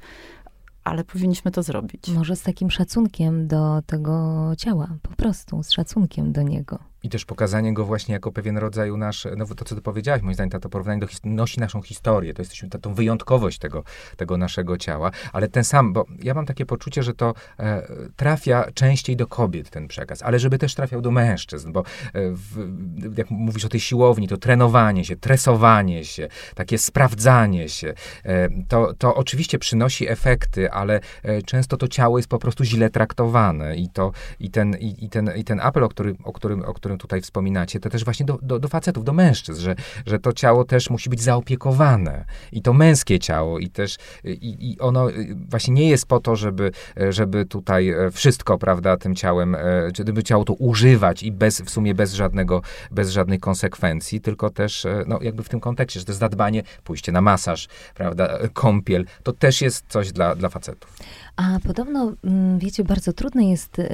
[0.84, 2.08] ale powinniśmy to zrobić.
[2.08, 6.91] Może z takim szacunkiem do tego ciała, po prostu, z szacunkiem do niego.
[7.04, 10.34] I też pokazanie go właśnie jako pewien rodzaj nasz, no to co ty powiedziałaś, moim
[10.34, 13.84] zdaniem to porównanie do, nosi naszą historię, to jesteśmy tą wyjątkowość tego,
[14.18, 18.72] tego naszego ciała, ale ten sam, bo ja mam takie poczucie, że to e, trafia
[18.74, 21.84] częściej do kobiet ten przekaz, ale żeby też trafiał do mężczyzn, bo e,
[22.14, 27.94] w, jak mówisz o tej siłowni, to trenowanie się, tresowanie się, takie sprawdzanie się,
[28.24, 32.90] e, to, to oczywiście przynosi efekty, ale e, często to ciało jest po prostu źle
[32.90, 36.66] traktowane i to, i ten, i, i ten, i ten apel, o, który, o którym,
[36.66, 39.76] o którym którym tutaj wspominacie, to też właśnie do, do, do facetów, do mężczyzn, że,
[40.06, 42.26] że to ciało też musi być zaopiekowane.
[42.52, 45.08] I to męskie ciało, i też i, i ono
[45.50, 46.72] właśnie nie jest po to, żeby,
[47.10, 49.60] żeby tutaj e, wszystko, prawda, tym ciałem, e,
[50.08, 52.62] żeby ciało to używać i bez, w sumie bez żadnego,
[52.92, 56.64] bez żadnej konsekwencji, tylko też, e, no jakby w tym kontekście, że to jest zadbanie,
[56.84, 60.98] pójście na masaż, prawda, kąpiel, to też jest coś dla, dla facetów.
[61.36, 63.90] A podobno, mm, wiecie, bardzo trudne jest y,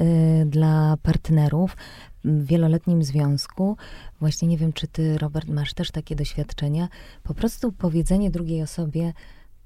[0.46, 1.76] dla partnerów
[2.24, 3.76] wieloletnim związku,
[4.20, 6.88] właśnie nie wiem, czy ty, Robert, masz też takie doświadczenia,
[7.22, 9.12] po prostu powiedzenie drugiej osobie,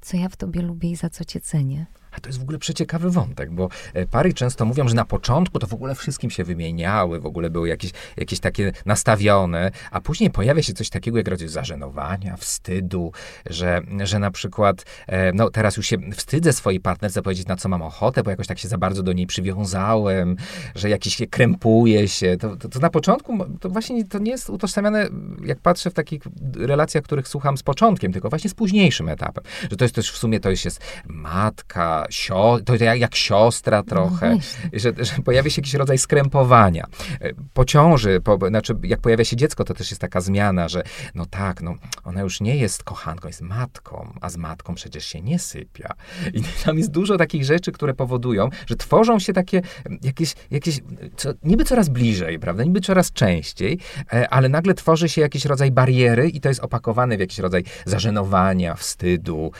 [0.00, 1.86] co ja w tobie lubię i za co cię cenię.
[2.12, 5.58] A to jest w ogóle przeciekawy wątek, bo e, pary często mówią, że na początku
[5.58, 10.30] to w ogóle wszystkim się wymieniały, w ogóle były jakieś, jakieś takie nastawione, a później
[10.30, 13.12] pojawia się coś takiego jak rodzaj zażenowania, wstydu,
[13.50, 17.68] że, że na przykład, e, no teraz już się wstydzę swojej partnerce powiedzieć, na co
[17.68, 20.36] mam ochotę, bo jakoś tak się za bardzo do niej przywiązałem,
[20.74, 22.36] że jakiś się krępuje się.
[22.36, 25.08] To, to, to na początku, to właśnie to nie jest utożsamiane,
[25.44, 26.22] jak patrzę w takich
[26.56, 29.44] relacjach, których słucham z początkiem, tylko właśnie z późniejszym etapem.
[29.70, 33.82] Że to jest też w sumie, to już jest matka, sio, to jak, jak siostra
[33.82, 34.38] trochę, no
[34.72, 36.86] że, że pojawia się jakiś rodzaj skrępowania.
[37.20, 40.82] E, po ciąży, po, znaczy jak pojawia się dziecko, to też jest taka zmiana, że
[41.14, 41.74] no tak, no
[42.04, 45.94] ona już nie jest kochanką, jest matką, a z matką przecież się nie sypia.
[46.34, 49.62] I tam jest dużo takich rzeczy, które powodują, że tworzą się takie
[50.02, 50.80] jakieś, jakieś
[51.16, 53.78] co, niby coraz bliżej, prawda, niby coraz częściej,
[54.12, 57.64] e, ale nagle tworzy się jakiś rodzaj bariery i to jest opakowane w jakiś rodzaj
[57.84, 59.52] zażenowania, wstydu,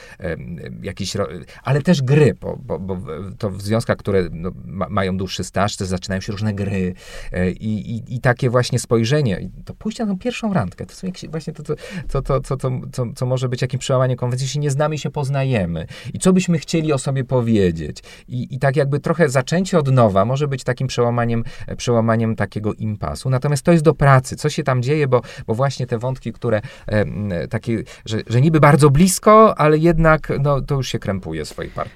[0.83, 1.17] jakiś,
[1.63, 2.99] ale też gry, bo, bo, bo
[3.39, 6.95] to w związkach, które no, ma, mają dłuższy staż, to zaczynają się różne gry
[7.33, 11.07] e, i, i, i, takie właśnie spojrzenie, to pójście na tą pierwszą randkę, to są
[11.07, 11.75] jakieś, właśnie to, to,
[12.09, 15.87] to, to, to, to, co, może być jakimś przełamaniem konwencji, jeśli nie znamy się, poznajemy.
[16.15, 18.03] I co byśmy chcieli o sobie powiedzieć?
[18.29, 21.45] I, i tak jakby trochę zaczęcie od nowa może być takim przełamaniem,
[21.77, 25.87] przełamaniem takiego impasu, natomiast to jest do pracy, co się tam dzieje, bo, bo właśnie
[25.87, 30.89] te wątki, które e, takie, że, że niby bardzo blisko, ale jednak no, to już
[30.89, 31.45] się krępuje.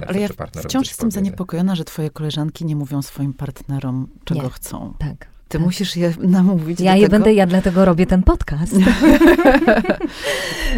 [0.06, 0.25] Ale ja
[0.64, 4.50] wciąż jestem zaniepokojona, że twoje koleżanki nie mówią swoim partnerom, czego nie.
[4.50, 4.94] chcą.
[4.98, 5.36] Tak.
[5.48, 5.66] Ty tak.
[5.66, 6.80] musisz je namówić.
[6.80, 7.10] Ja je tego.
[7.10, 8.74] będę, ja dlatego robię ten podcast.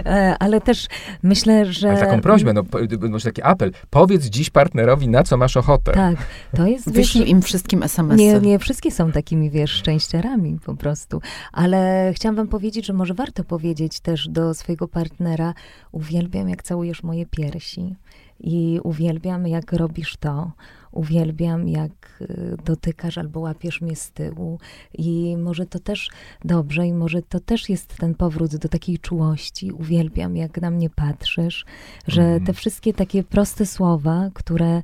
[0.07, 0.87] E, ale też
[1.23, 1.91] myślę, że.
[1.91, 2.63] Ale taką prośbę, no,
[3.11, 3.73] może taki apel.
[3.91, 5.93] Powiedz dziś partnerowi, na co masz ochotę.
[5.93, 6.17] Tak,
[6.57, 6.93] to jest.
[6.93, 8.25] Wyślij im wszystkim SMS-y.
[8.25, 11.21] Nie, nie wszystkie są takimi, wiesz, szczęściarami po prostu.
[11.53, 15.55] Ale chciałam wam powiedzieć, że może warto powiedzieć też do swojego partnera:
[15.93, 17.97] Uwielbiam, jak całujesz moje piersi
[18.41, 20.53] i uwielbiam, jak robisz to.
[20.93, 24.59] Uwielbiam, jak y, dotykasz albo łapiesz mnie z tyłu.
[24.95, 26.11] I może to też
[26.45, 29.73] dobrze, i może to też jest ten powrót do takiej czułości.
[29.73, 31.65] Uwielbiam, jak na mnie patrzysz,
[32.07, 32.45] że mm.
[32.45, 34.83] te wszystkie takie proste słowa, które,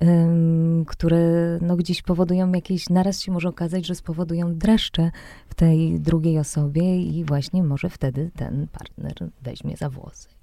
[0.00, 5.10] um, które no gdzieś powodują jakieś, naraz się może okazać, że spowodują dreszcze
[5.48, 10.33] w tej drugiej osobie, i właśnie może wtedy ten partner weźmie za włosy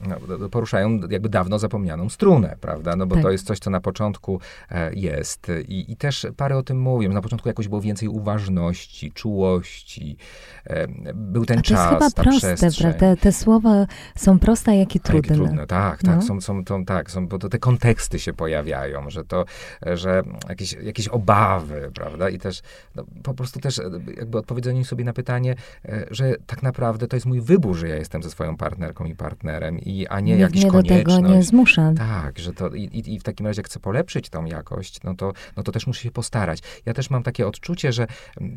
[0.00, 2.96] no, poruszają jakby dawno zapomnianą strunę, prawda?
[2.96, 3.24] No bo tak.
[3.24, 5.46] to jest coś, co na początku e, jest.
[5.68, 7.12] I, I też parę o tym mówią.
[7.12, 10.16] Na początku jakoś było więcej uważności, czułości.
[10.64, 12.94] E, był ten A to czas, jest chyba ta proste, przestrzeń.
[12.94, 15.28] Te, te słowa są proste, jak i trudne.
[15.28, 16.16] Jak i trudne, tak, tak.
[16.16, 16.22] No.
[16.22, 19.44] Są, są, są, tak są, bo to te konteksty się pojawiają, że to,
[19.82, 22.30] że jakieś, jakieś obawy, prawda?
[22.30, 22.62] I też
[22.94, 23.80] no, po prostu też
[24.16, 25.54] jakby odpowiedzenie sobie na pytanie,
[25.84, 29.14] e, że tak naprawdę to jest mój wybór, że ja jestem ze swoją partnerką i
[29.14, 31.92] partnerem i, a nie Nikt jakiś mnie do tego nie zmusza.
[31.98, 35.32] Tak, że to i, i, w takim razie jak chcę polepszyć tą jakość, no to,
[35.56, 36.58] no to też muszę się postarać.
[36.86, 38.06] Ja też mam takie odczucie, że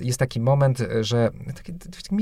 [0.02, 1.74] jest taki moment, że taki,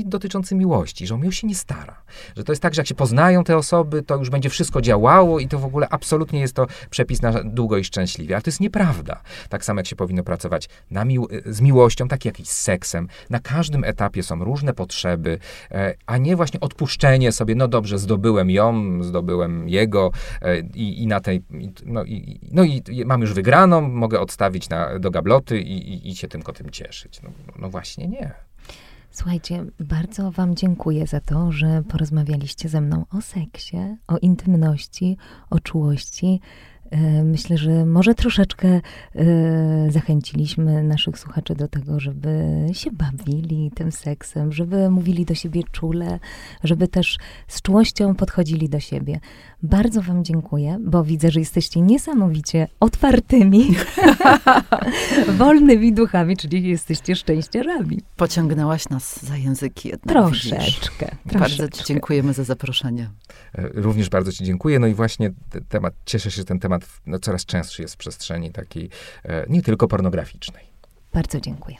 [0.04, 2.02] dotyczący miłości, że on się nie stara.
[2.36, 5.40] Że to jest tak, że jak się poznają te osoby, to już będzie wszystko działało
[5.40, 8.34] i to w ogóle absolutnie jest to przepis na długo i szczęśliwie.
[8.34, 9.22] Ale to jest nieprawda.
[9.48, 13.08] Tak samo jak się powinno pracować na mił z miłością, tak jak i z seksem.
[13.30, 15.38] Na każdym etapie są różne potrzeby,
[15.70, 20.10] e, a nie właśnie odpuszczenie sobie, no dobrze, zdobyłem ją, zdobyłem jego
[20.42, 21.42] e, i, i na tej,
[21.86, 26.16] no i, no i mam już wygraną, mogę odstawić na, do gabloty i, i, i
[26.16, 27.22] się tylko tym cieszyć.
[27.22, 28.34] No, no właśnie nie.
[29.10, 35.16] Słuchajcie, bardzo Wam dziękuję za to, że porozmawialiście ze mną o seksie, o intymności,
[35.50, 36.40] o czułości.
[36.90, 38.80] E, myślę, że może troszeczkę e,
[39.90, 46.18] zachęciliśmy naszych słuchaczy do tego, żeby się bawili tym seksem, żeby mówili do siebie czule,
[46.64, 47.18] żeby też
[47.48, 49.20] z czułością podchodzili do siebie.
[49.62, 53.74] Bardzo Wam dziękuję, bo widzę, że jesteście niesamowicie otwartymi,
[55.38, 58.00] wolnymi duchami, czyli jesteście szczęściarami.
[58.16, 60.16] Pociągnęłaś nas za języki jednak.
[60.16, 61.16] Troszeczkę.
[61.38, 63.10] Bardzo Ci dziękujemy za zaproszenie.
[63.54, 64.78] E, również bardzo Ci dziękuję.
[64.78, 65.32] No i właśnie
[65.68, 68.90] temat, cieszę się, że ten temat no, coraz częstszy jest w przestrzeni takiej
[69.24, 70.64] e, nie tylko pornograficznej.
[71.12, 71.76] Bardzo dziękuję.